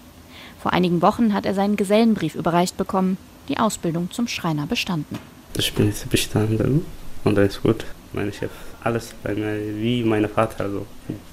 Vor 0.60 0.72
einigen 0.72 1.02
Wochen 1.02 1.32
hat 1.32 1.46
er 1.46 1.54
seinen 1.54 1.76
Gesellenbrief 1.76 2.34
überreicht 2.34 2.76
bekommen, 2.76 3.16
die 3.48 3.58
Ausbildung 3.58 4.10
zum 4.10 4.28
Schreiner 4.28 4.66
bestanden. 4.66 5.18
Ich 5.56 5.72
bin 5.72 5.86
jetzt 5.86 6.08
bestanden 6.10 6.84
und 7.24 7.38
alles 7.38 7.60
gut. 7.60 7.84
Mein 8.12 8.32
Chef, 8.32 8.50
alles 8.82 9.14
bei 9.22 9.34
mir, 9.34 9.58
wie 9.76 10.04
mein 10.04 10.28
Vater. 10.28 10.64
Also 10.64 10.86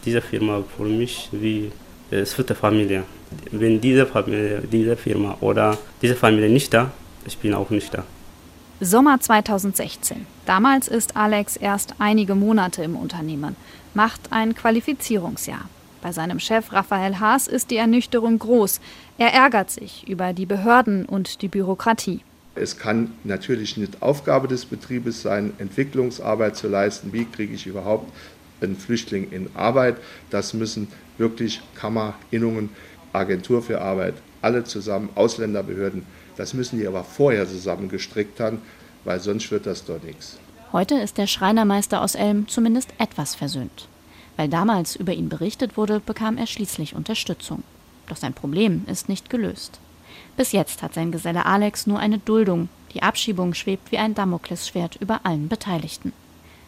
diese 0.06 0.22
Firma 0.22 0.64
für 0.76 0.84
mich 0.84 1.30
wie 1.32 1.72
es 2.10 2.38
wird 2.38 2.52
Familie. 2.52 3.04
Wenn 3.52 3.82
diese 3.82 4.06
Familie, 4.06 4.62
diese 4.72 4.96
Firma 4.98 5.38
oder 5.42 5.78
diese 6.02 6.16
Familie 6.16 6.50
nicht 6.50 6.74
da, 6.74 6.92
ich 7.26 7.38
bin 7.38 7.54
auch 7.54 7.70
nicht 7.70 7.94
da. 7.94 8.04
Sommer 8.80 9.20
2016. 9.20 10.26
Damals 10.46 10.88
ist 10.88 11.16
Alex 11.16 11.56
erst 11.56 11.96
einige 12.00 12.34
Monate 12.34 12.84
im 12.84 12.96
Unternehmen, 12.96 13.56
macht 13.94 14.22
ein 14.32 14.56
Qualifizierungsjahr. 14.56 15.70
Bei 16.02 16.12
seinem 16.12 16.40
Chef 16.40 16.74
Raphael 16.74 17.20
Haas 17.20 17.48
ist 17.48 17.70
die 17.70 17.78
Ernüchterung 17.78 18.40
groß. 18.40 18.82
Er 19.20 19.34
ärgert 19.34 19.70
sich 19.70 20.08
über 20.08 20.34
die 20.34 20.48
Behörden 20.48 21.06
und 21.06 21.44
die 21.44 21.48
Bürokratie. 21.48 22.22
Es 22.56 22.78
kann 22.78 23.12
natürlich 23.24 23.78
nicht 23.78 24.02
Aufgabe 24.02 24.48
des 24.48 24.66
Betriebes 24.66 25.22
sein, 25.22 25.54
Entwicklungsarbeit 25.60 26.56
zu 26.56 26.68
leisten. 26.68 27.14
Wie 27.14 27.26
kriege 27.26 27.54
ich 27.54 27.68
überhaupt 27.68 28.12
einen 28.62 28.76
Flüchtling 28.76 29.32
in 29.32 29.48
Arbeit? 29.54 29.98
Das 30.32 30.54
müssen 30.54 30.88
wirklich 31.18 31.62
Kammer, 31.76 32.16
Innungen, 32.32 32.70
Agentur 33.14 33.62
für 33.62 33.82
Arbeit, 33.82 34.16
alle 34.42 34.64
zusammen, 34.64 35.10
Ausländerbehörden. 35.16 36.06
Das 36.38 36.54
müssen 36.54 36.80
die 36.80 36.88
aber 36.88 37.04
vorher 37.04 37.48
zusammengestrickt 37.48 38.40
haben, 38.40 38.62
weil 39.04 39.20
sonst 39.20 39.52
wird 39.52 39.66
das 39.66 39.86
doch 39.86 40.02
nichts. 40.02 40.38
Heute 40.72 40.96
ist 40.96 41.18
der 41.18 41.28
Schreinermeister 41.28 42.02
aus 42.02 42.16
Elm 42.16 42.48
zumindest 42.48 42.94
etwas 42.98 43.36
versöhnt. 43.36 43.88
Weil 44.38 44.48
damals 44.48 44.96
über 44.96 45.14
ihn 45.14 45.28
berichtet 45.28 45.76
wurde, 45.76 46.00
bekam 46.00 46.38
er 46.38 46.48
schließlich 46.48 46.96
Unterstützung. 46.96 47.64
Doch 48.08 48.18
sein 48.18 48.34
Problem 48.34 48.86
ist 48.88 49.10
nicht 49.10 49.30
gelöst. 49.30 49.80
Bis 50.38 50.54
jetzt 50.54 50.82
hat 50.82 50.94
sein 50.94 51.12
Geselle 51.12 51.46
Alex 51.46 51.88
nur 51.88 52.00
eine 52.00 52.20
Duldung. 52.20 52.70
Die 52.94 53.04
Abschiebung 53.04 53.54
schwebt 53.54 53.92
wie 53.92 53.98
ein 53.98 54.16
Damoklesschwert 54.16 54.98
über 55.02 55.22
allen 55.24 55.50
Beteiligten. 55.50 56.14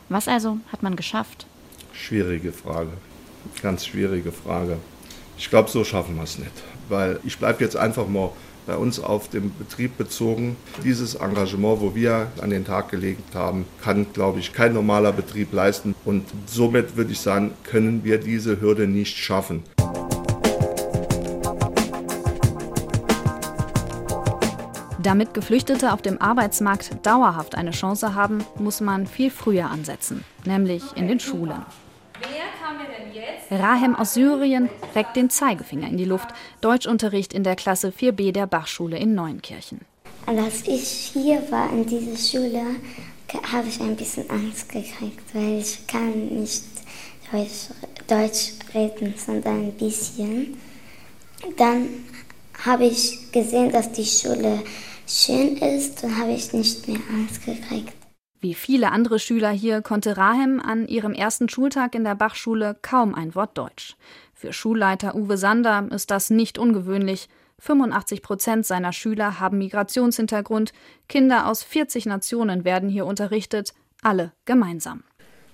Was 0.09 0.27
also 0.27 0.57
hat 0.71 0.83
man 0.83 0.95
geschafft? 0.95 1.45
Schwierige 1.93 2.51
Frage. 2.51 2.91
Ganz 3.61 3.85
schwierige 3.85 4.31
Frage. 4.31 4.77
Ich 5.43 5.49
glaube, 5.49 5.69
so 5.69 5.83
schaffen 5.83 6.15
wir 6.15 6.23
es 6.23 6.39
nicht. 6.39 6.53
Weil 6.87 7.19
ich 7.25 7.37
bleibe 7.37 7.61
jetzt 7.61 7.75
einfach 7.75 8.07
mal 8.07 8.31
bei 8.65 8.77
uns 8.77 9.01
auf 9.01 9.27
dem 9.27 9.51
Betrieb 9.53 9.97
bezogen. 9.97 10.55
Dieses 10.85 11.15
Engagement, 11.15 11.81
wo 11.81 11.93
wir 11.93 12.31
an 12.39 12.49
den 12.49 12.63
Tag 12.63 12.89
gelegt 12.89 13.35
haben, 13.35 13.65
kann, 13.83 14.07
glaube 14.13 14.39
ich, 14.39 14.53
kein 14.53 14.71
normaler 14.71 15.11
Betrieb 15.11 15.51
leisten. 15.51 15.95
Und 16.05 16.23
somit 16.45 16.95
würde 16.95 17.11
ich 17.11 17.19
sagen, 17.19 17.51
können 17.65 18.05
wir 18.05 18.19
diese 18.19 18.61
Hürde 18.61 18.87
nicht 18.87 19.17
schaffen. 19.17 19.63
Damit 24.97 25.33
Geflüchtete 25.33 25.91
auf 25.91 26.01
dem 26.01 26.21
Arbeitsmarkt 26.21 27.05
dauerhaft 27.05 27.55
eine 27.55 27.71
Chance 27.71 28.15
haben, 28.15 28.45
muss 28.57 28.79
man 28.79 29.07
viel 29.07 29.29
früher 29.29 29.69
ansetzen, 29.69 30.23
nämlich 30.45 30.83
in 30.95 31.09
den 31.09 31.19
Schulen. 31.19 31.65
Rahem 33.59 33.95
aus 33.95 34.13
Syrien 34.13 34.69
reckt 34.95 35.15
den 35.15 35.29
Zeigefinger 35.29 35.87
in 35.87 35.97
die 35.97 36.05
Luft. 36.05 36.29
Deutschunterricht 36.61 37.33
in 37.33 37.43
der 37.43 37.55
Klasse 37.55 37.89
4b 37.89 38.31
der 38.31 38.47
Bachschule 38.47 38.97
in 38.97 39.15
Neunkirchen. 39.15 39.81
Als 40.25 40.67
ich 40.67 41.11
hier 41.13 41.41
war 41.51 41.71
in 41.71 41.85
dieser 41.85 42.17
Schule, 42.17 42.61
habe 43.51 43.67
ich 43.67 43.81
ein 43.81 43.95
bisschen 43.95 44.29
Angst 44.29 44.69
gekriegt, 44.69 45.21
weil 45.33 45.59
ich 45.59 45.85
kann 45.87 46.27
nicht 46.27 46.63
Deutsch, 47.31 47.69
Deutsch 48.07 48.53
reden, 48.73 49.13
sondern 49.17 49.67
ein 49.67 49.73
bisschen. 49.73 50.57
Dann 51.57 51.87
habe 52.63 52.85
ich 52.85 53.31
gesehen, 53.31 53.71
dass 53.71 53.91
die 53.91 54.05
Schule 54.05 54.63
schön 55.07 55.57
ist 55.57 56.03
und 56.03 56.17
habe 56.17 56.31
ich 56.31 56.53
nicht 56.53 56.87
mehr 56.87 56.99
Angst 57.11 57.45
gekriegt. 57.45 57.93
Wie 58.43 58.55
viele 58.55 58.91
andere 58.91 59.19
Schüler 59.19 59.51
hier 59.51 59.81
konnte 59.81 60.17
Rahem 60.17 60.59
an 60.59 60.85
ihrem 60.89 61.13
ersten 61.13 61.47
Schultag 61.47 61.95
in 61.95 62.03
der 62.03 62.15
Bachschule 62.15 62.75
kaum 62.81 63.15
ein 63.15 63.35
Wort 63.35 63.57
Deutsch. 63.57 63.95
Für 64.33 64.51
Schulleiter 64.51 65.15
Uwe 65.15 65.37
Sander 65.37 65.87
ist 65.91 66.11
das 66.11 66.29
nicht 66.29 66.57
ungewöhnlich. 66.57 67.29
85 67.59 68.21
Prozent 68.21 68.65
seiner 68.65 68.91
Schüler 68.91 69.39
haben 69.39 69.59
Migrationshintergrund. 69.59 70.73
Kinder 71.07 71.47
aus 71.49 71.63
40 71.63 72.05
Nationen 72.05 72.65
werden 72.65 72.89
hier 72.89 73.05
unterrichtet, 73.05 73.73
alle 74.01 74.33
gemeinsam. 74.43 75.03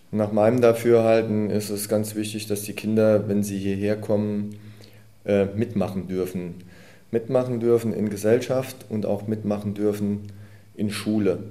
Nach 0.10 0.32
meinem 0.32 0.60
Dafürhalten 0.60 1.52
ist 1.52 1.70
es 1.70 1.90
ganz 1.90 2.16
wichtig, 2.16 2.48
dass 2.48 2.64
die 2.64 2.74
Kinder, 2.74 3.30
wenn 3.30 3.44
sie 3.44 3.60
hierher 3.60 4.02
kommen, 4.02 4.56
äh, 5.26 5.46
mitmachen 5.46 6.08
dürfen. 6.08 6.56
Mitmachen 7.12 7.60
dürfen 7.60 7.94
in 7.94 8.10
Gesellschaft 8.10 8.88
und 8.90 9.06
auch 9.06 9.28
mitmachen 9.28 9.76
dürfen 9.76 10.32
in 10.74 10.90
Schule. 10.90 11.44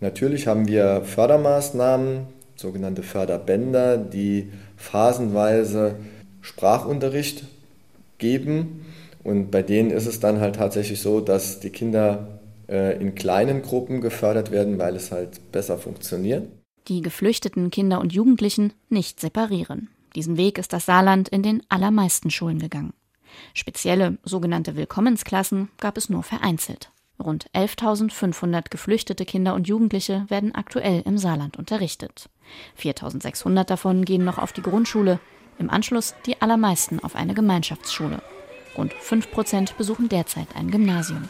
Natürlich 0.00 0.46
haben 0.46 0.68
wir 0.68 1.02
Fördermaßnahmen, 1.02 2.26
sogenannte 2.56 3.02
Förderbänder, 3.02 3.96
die 3.98 4.52
phasenweise 4.76 5.96
Sprachunterricht 6.40 7.44
geben. 8.18 8.84
Und 9.24 9.50
bei 9.50 9.62
denen 9.62 9.90
ist 9.90 10.06
es 10.06 10.20
dann 10.20 10.40
halt 10.40 10.56
tatsächlich 10.56 11.00
so, 11.00 11.20
dass 11.20 11.60
die 11.60 11.70
Kinder 11.70 12.40
äh, 12.68 13.00
in 13.00 13.14
kleinen 13.14 13.62
Gruppen 13.62 14.00
gefördert 14.00 14.50
werden, 14.50 14.78
weil 14.78 14.96
es 14.96 15.10
halt 15.10 15.52
besser 15.52 15.78
funktioniert. 15.78 16.46
Die 16.86 17.02
geflüchteten 17.02 17.70
Kinder 17.70 18.00
und 18.00 18.12
Jugendlichen 18.12 18.72
nicht 18.88 19.20
separieren. 19.20 19.88
Diesen 20.14 20.36
Weg 20.36 20.58
ist 20.58 20.72
das 20.72 20.86
Saarland 20.86 21.28
in 21.28 21.42
den 21.42 21.62
allermeisten 21.68 22.30
Schulen 22.30 22.58
gegangen. 22.58 22.94
Spezielle 23.52 24.16
sogenannte 24.24 24.74
Willkommensklassen 24.74 25.68
gab 25.78 25.98
es 25.98 26.08
nur 26.08 26.22
vereinzelt. 26.22 26.90
Rund 27.20 27.50
11.500 27.52 28.70
geflüchtete 28.70 29.24
Kinder 29.24 29.54
und 29.54 29.66
Jugendliche 29.66 30.24
werden 30.28 30.54
aktuell 30.54 31.02
im 31.04 31.18
Saarland 31.18 31.56
unterrichtet. 31.56 32.28
4.600 32.80 33.64
davon 33.64 34.04
gehen 34.04 34.24
noch 34.24 34.38
auf 34.38 34.52
die 34.52 34.62
Grundschule, 34.62 35.18
im 35.58 35.68
Anschluss 35.68 36.14
die 36.26 36.40
allermeisten 36.40 37.00
auf 37.00 37.16
eine 37.16 37.34
Gemeinschaftsschule. 37.34 38.22
Rund 38.76 38.94
5 38.94 39.30
Prozent 39.32 39.76
besuchen 39.76 40.08
derzeit 40.08 40.46
ein 40.54 40.70
Gymnasium. 40.70 41.28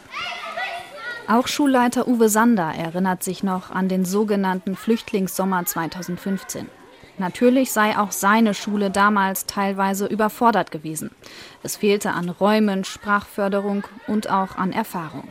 Auch 1.26 1.46
Schulleiter 1.46 2.06
Uwe 2.06 2.28
Sander 2.28 2.74
erinnert 2.74 3.22
sich 3.22 3.42
noch 3.42 3.70
an 3.70 3.88
den 3.88 4.04
sogenannten 4.04 4.76
Flüchtlingssommer 4.76 5.64
2015. 5.64 6.68
Natürlich 7.18 7.72
sei 7.72 7.98
auch 7.98 8.12
seine 8.12 8.54
Schule 8.54 8.90
damals 8.90 9.46
teilweise 9.46 10.06
überfordert 10.06 10.70
gewesen. 10.70 11.10
Es 11.62 11.76
fehlte 11.76 12.12
an 12.12 12.28
Räumen, 12.28 12.84
Sprachförderung 12.84 13.84
und 14.06 14.30
auch 14.30 14.56
an 14.56 14.72
Erfahrung. 14.72 15.28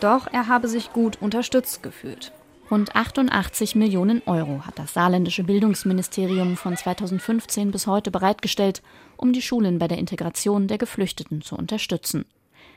Doch 0.00 0.26
er 0.32 0.48
habe 0.48 0.68
sich 0.68 0.92
gut 0.92 1.20
unterstützt 1.20 1.82
gefühlt. 1.82 2.32
Rund 2.70 2.96
88 2.96 3.74
Millionen 3.74 4.22
Euro 4.26 4.62
hat 4.66 4.78
das 4.78 4.94
saarländische 4.94 5.44
Bildungsministerium 5.44 6.56
von 6.56 6.76
2015 6.76 7.70
bis 7.70 7.86
heute 7.86 8.10
bereitgestellt, 8.10 8.82
um 9.16 9.32
die 9.32 9.42
Schulen 9.42 9.78
bei 9.78 9.86
der 9.86 9.98
Integration 9.98 10.66
der 10.66 10.78
Geflüchteten 10.78 11.42
zu 11.42 11.56
unterstützen. 11.56 12.24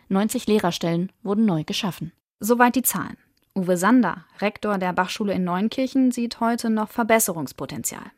90 0.09 0.45
Lehrerstellen 0.47 1.11
wurden 1.23 1.45
neu 1.45 1.63
geschaffen. 1.63 2.11
Soweit 2.39 2.75
die 2.75 2.81
Zahlen. 2.81 3.17
Uwe 3.55 3.75
Sander, 3.75 4.25
Rektor 4.39 4.77
der 4.77 4.93
Bachschule 4.93 5.33
in 5.33 5.43
Neunkirchen, 5.43 6.11
sieht 6.11 6.39
heute 6.39 6.69
noch 6.69 6.89
Verbesserungspotenzial. 6.89 8.11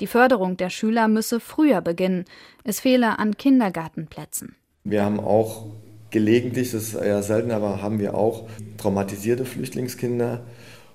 Die 0.00 0.06
Förderung 0.06 0.56
der 0.56 0.70
Schüler 0.70 1.08
müsse 1.08 1.40
früher 1.40 1.80
beginnen. 1.80 2.26
Es 2.62 2.80
fehle 2.80 3.18
an 3.18 3.36
Kindergartenplätzen. 3.36 4.54
Wir 4.84 5.04
haben 5.04 5.18
auch 5.18 5.66
gelegentlich, 6.14 6.70
das 6.70 6.84
ist 6.84 6.94
eher 6.94 7.22
selten, 7.24 7.50
aber 7.50 7.82
haben 7.82 7.98
wir 7.98 8.14
auch 8.14 8.48
traumatisierte 8.78 9.44
Flüchtlingskinder. 9.44 10.44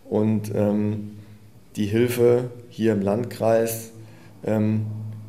Und 0.10 0.50
ähm, 0.56 1.20
die 1.76 1.86
Hilfe 1.86 2.50
hier 2.70 2.94
im 2.94 3.02
Landkreis 3.02 3.92
ähm, 4.46 4.86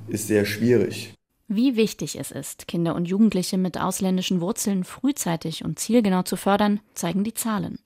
ist 0.06 0.28
sehr 0.28 0.46
schwierig. 0.46 1.12
Wie 1.48 1.74
wichtig 1.74 2.16
es 2.16 2.30
ist, 2.30 2.68
Kinder 2.68 2.94
und 2.94 3.06
Jugendliche 3.06 3.58
mit 3.58 3.78
ausländischen 3.78 4.40
Wurzeln 4.40 4.84
frühzeitig 4.84 5.64
und 5.64 5.80
zielgenau 5.80 6.22
zu 6.22 6.36
fördern, 6.36 6.78
zeigen 6.94 7.24
die 7.24 7.34
Zahlen. 7.34 7.80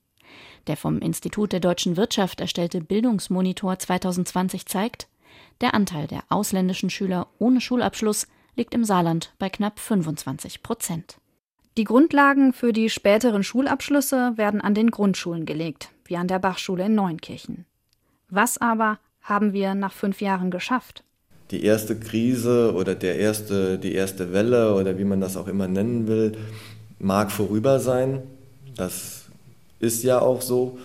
Der 0.66 0.76
vom 0.76 0.98
Institut 0.98 1.52
der 1.52 1.60
deutschen 1.60 1.96
Wirtschaft 1.96 2.42
erstellte 2.42 2.82
Bildungsmonitor 2.82 3.78
2020 3.78 4.66
zeigt, 4.66 5.08
der 5.62 5.72
Anteil 5.72 6.06
der 6.06 6.24
ausländischen 6.28 6.90
Schüler 6.90 7.28
ohne 7.38 7.62
Schulabschluss 7.62 8.26
liegt 8.56 8.74
im 8.74 8.84
Saarland 8.84 9.32
bei 9.38 9.48
knapp 9.48 9.80
25 9.80 10.62
Prozent. 10.62 11.18
Die 11.76 11.84
Grundlagen 11.84 12.52
für 12.52 12.72
die 12.72 12.88
späteren 12.88 13.42
Schulabschlüsse 13.42 14.34
werden 14.36 14.60
an 14.60 14.74
den 14.74 14.90
Grundschulen 14.90 15.44
gelegt, 15.44 15.90
wie 16.04 16.16
an 16.16 16.28
der 16.28 16.38
Bachschule 16.38 16.86
in 16.86 16.94
Neunkirchen. 16.94 17.64
Was 18.30 18.58
aber 18.58 18.98
haben 19.22 19.52
wir 19.52 19.74
nach 19.74 19.92
fünf 19.92 20.20
Jahren 20.20 20.50
geschafft? 20.50 21.04
die 21.50 21.64
erste 21.64 21.96
Krise 21.96 22.74
oder 22.74 22.94
der 22.94 23.18
erste, 23.18 23.78
die 23.78 23.94
erste 23.94 24.32
Welle 24.32 24.74
oder 24.74 24.98
wie 24.98 25.04
man 25.04 25.20
das 25.20 25.36
auch 25.36 25.46
immer 25.46 25.68
nennen 25.68 26.06
will, 26.06 26.32
mag 26.98 27.30
vorüber 27.30 27.80
sein. 27.80 28.22
Das 28.76 29.26
ist 29.78 30.02
ja 30.02 30.20
auch 30.20 30.42
so. 30.42 30.78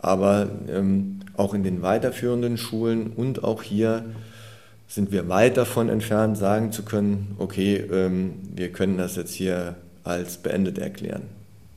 Aber 0.00 0.48
ähm, 0.68 1.20
auch 1.36 1.54
in 1.54 1.62
den 1.62 1.82
weiterführenden 1.82 2.56
Schulen 2.56 3.12
und 3.14 3.42
auch 3.42 3.62
hier 3.62 4.04
sind 4.86 5.10
wir 5.10 5.28
weit 5.28 5.56
davon 5.56 5.88
entfernt, 5.88 6.36
sagen 6.36 6.70
zu 6.70 6.84
können, 6.84 7.34
okay, 7.38 7.76
ähm, 7.76 8.34
wir 8.54 8.70
können 8.70 8.98
das 8.98 9.16
jetzt 9.16 9.34
hier 9.34 9.76
als 10.04 10.38
beendet 10.38 10.78
erklären, 10.78 11.28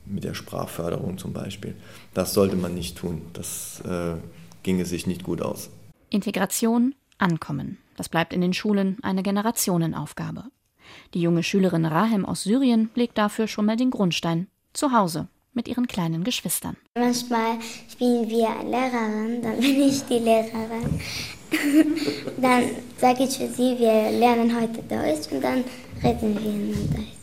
mit 0.04 0.24
der 0.24 0.34
Sprachförderung 0.34 1.18
zum 1.18 1.32
Beispiel. 1.32 1.74
Das 2.14 2.34
sollte 2.34 2.56
man 2.56 2.74
nicht 2.74 2.96
tun. 2.96 3.22
Das 3.32 3.80
äh, 3.80 4.14
ginge 4.62 4.84
sich 4.84 5.06
nicht 5.06 5.24
gut 5.24 5.42
aus. 5.42 5.70
Integration, 6.10 6.94
Ankommen. 7.18 7.78
Das 7.96 8.08
bleibt 8.08 8.32
in 8.32 8.40
den 8.40 8.54
Schulen 8.54 8.98
eine 9.02 9.24
Generationenaufgabe. 9.24 10.44
Die 11.14 11.20
junge 11.20 11.42
Schülerin 11.42 11.84
Rahem 11.84 12.24
aus 12.24 12.44
Syrien 12.44 12.90
legt 12.94 13.18
dafür 13.18 13.48
schon 13.48 13.66
mal 13.66 13.76
den 13.76 13.90
Grundstein 13.90 14.46
zu 14.72 14.92
Hause 14.92 15.28
mit 15.52 15.66
ihren 15.66 15.88
kleinen 15.88 16.22
Geschwistern. 16.22 16.76
Manchmal 16.94 17.58
spielen 17.90 18.28
wir 18.30 18.48
Lehrerin, 18.64 19.42
dann 19.42 19.58
bin 19.58 19.82
ich 19.82 20.04
die 20.04 20.20
Lehrerin. 20.20 21.00
dann 22.40 22.64
sage 22.98 23.24
ich 23.24 23.36
für 23.36 23.48
sie, 23.48 23.76
wir 23.78 24.12
lernen 24.12 24.54
heute 24.54 24.82
Deutsch 24.82 25.32
und 25.32 25.42
dann 25.42 25.64
reden 26.04 26.38
wir 26.40 26.50
in 26.50 26.90
Deutsch. 26.92 27.17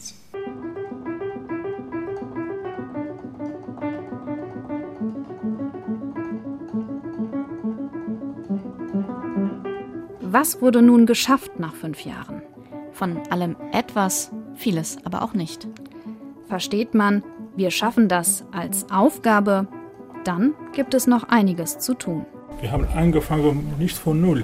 Was 10.38 10.62
wurde 10.62 10.82
nun 10.82 11.06
geschafft 11.06 11.60
nach 11.62 11.74
fünf 11.74 12.04
Jahren? 12.04 12.42
Von 12.92 13.20
allem 13.30 13.56
etwas, 13.72 14.32
vieles 14.54 14.98
aber 15.06 15.22
auch 15.22 15.34
nicht. 15.34 15.66
Versteht 16.50 16.94
man, 16.94 17.24
wir 17.56 17.72
schaffen 17.72 18.10
das 18.10 18.44
als 18.52 18.86
Aufgabe, 18.92 19.66
dann 20.26 20.54
gibt 20.74 20.94
es 20.94 21.08
noch 21.08 21.24
einiges 21.30 21.80
zu 21.80 21.94
tun. 21.94 22.26
Wir 22.60 22.70
haben 22.70 22.86
angefangen 22.94 23.76
nicht 23.80 23.98
von 23.98 24.20
Null, 24.20 24.44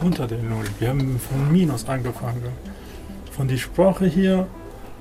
unter 0.00 0.28
der 0.28 0.38
Null. 0.38 0.66
Wir 0.78 0.90
haben 0.90 1.18
von 1.18 1.50
Minus 1.50 1.88
angefangen. 1.88 2.44
Von 3.32 3.48
der 3.48 3.56
Sprache 3.56 4.06
hier 4.06 4.46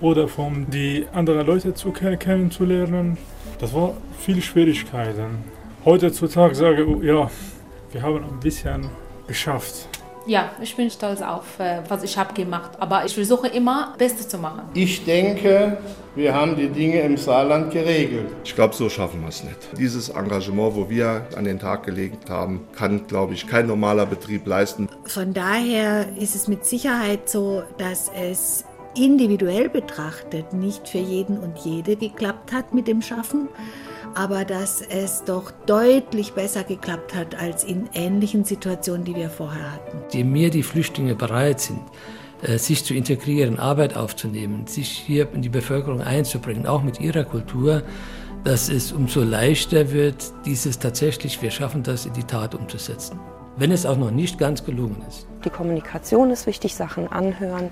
oder 0.02 0.28
von 0.28 0.66
die 0.72 1.06
anderen 1.14 1.46
Leute 1.46 1.76
zu 1.76 1.92
kennenzulernen. 1.92 3.20
Das 3.60 3.76
war 3.76 3.94
viele 4.18 4.42
Schwierigkeiten. 4.42 5.44
Heutzutage 5.86 6.56
sage 6.56 6.82
ich, 6.84 7.04
ja, 7.04 7.30
wir 7.92 8.02
haben 8.02 8.24
ein 8.24 8.40
bisschen 8.40 8.90
geschafft. 9.28 9.88
Ja, 10.28 10.52
ich 10.62 10.76
bin 10.76 10.90
stolz 10.90 11.22
auf, 11.22 11.60
äh, 11.60 11.82
was 11.88 12.04
ich 12.04 12.18
habe 12.18 12.34
gemacht. 12.34 12.72
Aber 12.80 13.06
ich 13.06 13.14
versuche 13.14 13.48
immer, 13.48 13.96
Beste 13.98 14.28
zu 14.28 14.38
machen. 14.38 14.62
Ich 14.74 15.04
denke, 15.04 15.78
wir 16.16 16.34
haben 16.34 16.56
die 16.56 16.68
Dinge 16.68 17.02
im 17.02 17.18
Saarland 17.18 17.72
geregelt. 17.72 18.28
Ich 18.44 18.54
glaube, 18.54 18.76
so 18.76 18.88
schaffen 18.90 19.22
wir 19.22 19.30
es 19.30 19.44
nicht. 19.44 19.58
Dieses 19.78 20.10
Engagement, 20.10 20.76
wo 20.76 20.90
wir 20.90 21.26
an 21.36 21.46
den 21.46 21.58
Tag 21.58 21.84
gelegt 21.86 22.30
haben, 22.30 22.68
kann, 22.76 23.08
glaube 23.08 23.34
ich, 23.34 23.48
kein 23.48 23.66
normaler 23.66 24.06
Betrieb 24.06 24.46
leisten. 24.46 24.88
Von 25.06 25.34
daher 25.34 26.06
ist 26.18 26.36
es 26.36 26.48
mit 26.48 26.66
Sicherheit 26.66 27.28
so, 27.28 27.64
dass 27.78 28.12
es 28.16 28.66
individuell 28.96 29.70
betrachtet 29.70 30.54
nicht 30.54 30.88
für 30.88 30.98
jeden 30.98 31.40
und 31.40 31.58
jede 31.60 31.96
geklappt 31.96 32.52
hat 32.52 32.74
mit 32.74 32.88
dem 32.88 33.02
Schaffen 33.02 33.48
aber 34.16 34.46
dass 34.46 34.82
es 34.82 35.24
doch 35.24 35.52
deutlich 35.66 36.34
besser 36.34 36.64
geklappt 36.64 37.16
hat 37.16 37.36
als 37.36 37.64
in 37.64 37.90
ähnlichen 37.94 38.44
Situationen, 38.46 39.06
die 39.06 39.16
wir 39.16 39.30
vorher 39.30 39.74
hatten. 39.74 39.98
Je 40.12 40.24
mehr 40.24 40.50
die 40.50 40.64
Flüchtlinge 40.64 41.16
bereit 41.16 41.60
sind, 41.60 41.82
äh, 42.42 42.58
sich 42.58 42.84
zu 42.84 42.94
integrieren, 42.94 43.60
Arbeit 43.60 43.96
aufzunehmen, 43.96 44.68
sich 44.68 44.90
hier 44.90 45.32
in 45.34 45.42
die 45.42 45.50
Bevölkerung 45.50 46.02
einzubringen, 46.02 46.66
auch 46.66 46.84
mit 46.84 47.00
ihrer 47.00 47.24
Kultur, 47.24 47.84
dass 48.44 48.70
es 48.70 48.92
umso 48.92 49.22
leichter 49.22 49.92
wird, 49.92 50.32
dieses 50.46 50.80
tatsächlich, 50.80 51.42
wir 51.42 51.52
schaffen 51.52 51.84
das 51.84 52.06
in 52.06 52.14
die 52.14 52.24
Tat 52.24 52.56
umzusetzen. 52.56 53.20
Wenn 53.58 53.72
es 53.72 53.86
auch 53.86 53.98
noch 53.98 54.12
nicht 54.12 54.40
ganz 54.40 54.64
gelungen 54.64 55.04
ist. 55.08 55.28
Die 55.46 55.50
Kommunikation 55.50 56.32
ist 56.32 56.48
wichtig, 56.48 56.74
Sachen 56.74 57.08
anhören, 57.08 57.70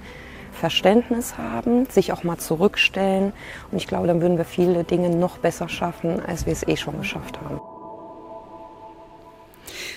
Verständnis 0.51 1.37
haben, 1.37 1.85
sich 1.87 2.11
auch 2.11 2.23
mal 2.23 2.37
zurückstellen. 2.37 3.33
Und 3.71 3.77
ich 3.77 3.87
glaube, 3.87 4.07
dann 4.07 4.21
würden 4.21 4.37
wir 4.37 4.45
viele 4.45 4.83
Dinge 4.83 5.09
noch 5.09 5.37
besser 5.37 5.69
schaffen, 5.69 6.19
als 6.25 6.45
wir 6.45 6.53
es 6.53 6.67
eh 6.67 6.77
schon 6.77 6.97
geschafft 6.99 7.39
haben. 7.41 7.59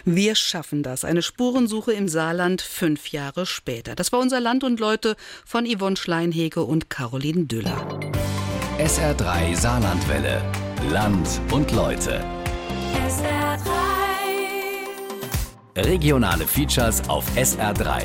Wir 0.05 0.35
schaffen 0.35 0.83
das. 0.83 1.05
Eine 1.05 1.23
Spurensuche 1.23 1.93
im 1.93 2.09
Saarland 2.09 2.61
fünf 2.61 3.13
Jahre 3.13 3.47
später. 3.47 3.95
Das 3.95 4.11
war 4.13 4.19
unser 4.19 4.41
Land 4.41 4.65
und 4.65 4.81
Leute 4.81 5.17
von 5.45 5.65
Yvonne 5.65 5.97
Schleinhege 5.97 6.63
und 6.63 6.91
Caroline 6.91 7.45
Düller. 7.45 8.01
SR3 8.79 9.55
Saarlandwelle. 9.55 10.43
Land 10.91 11.41
und 11.53 11.71
Leute. 11.71 12.25
SR3. 13.07 13.73
Regionale 15.77 16.47
Features 16.47 17.09
auf 17.09 17.25
SR3. 17.37 18.03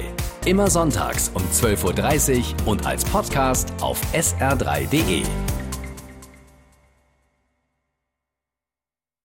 Immer 0.47 0.69
sonntags 0.69 1.29
um 1.33 1.43
12.30 1.43 2.37
Uhr 2.37 2.67
und 2.67 2.85
als 2.85 3.03
Podcast 3.03 3.73
auf 3.81 3.99
sr3.de. 4.13 5.23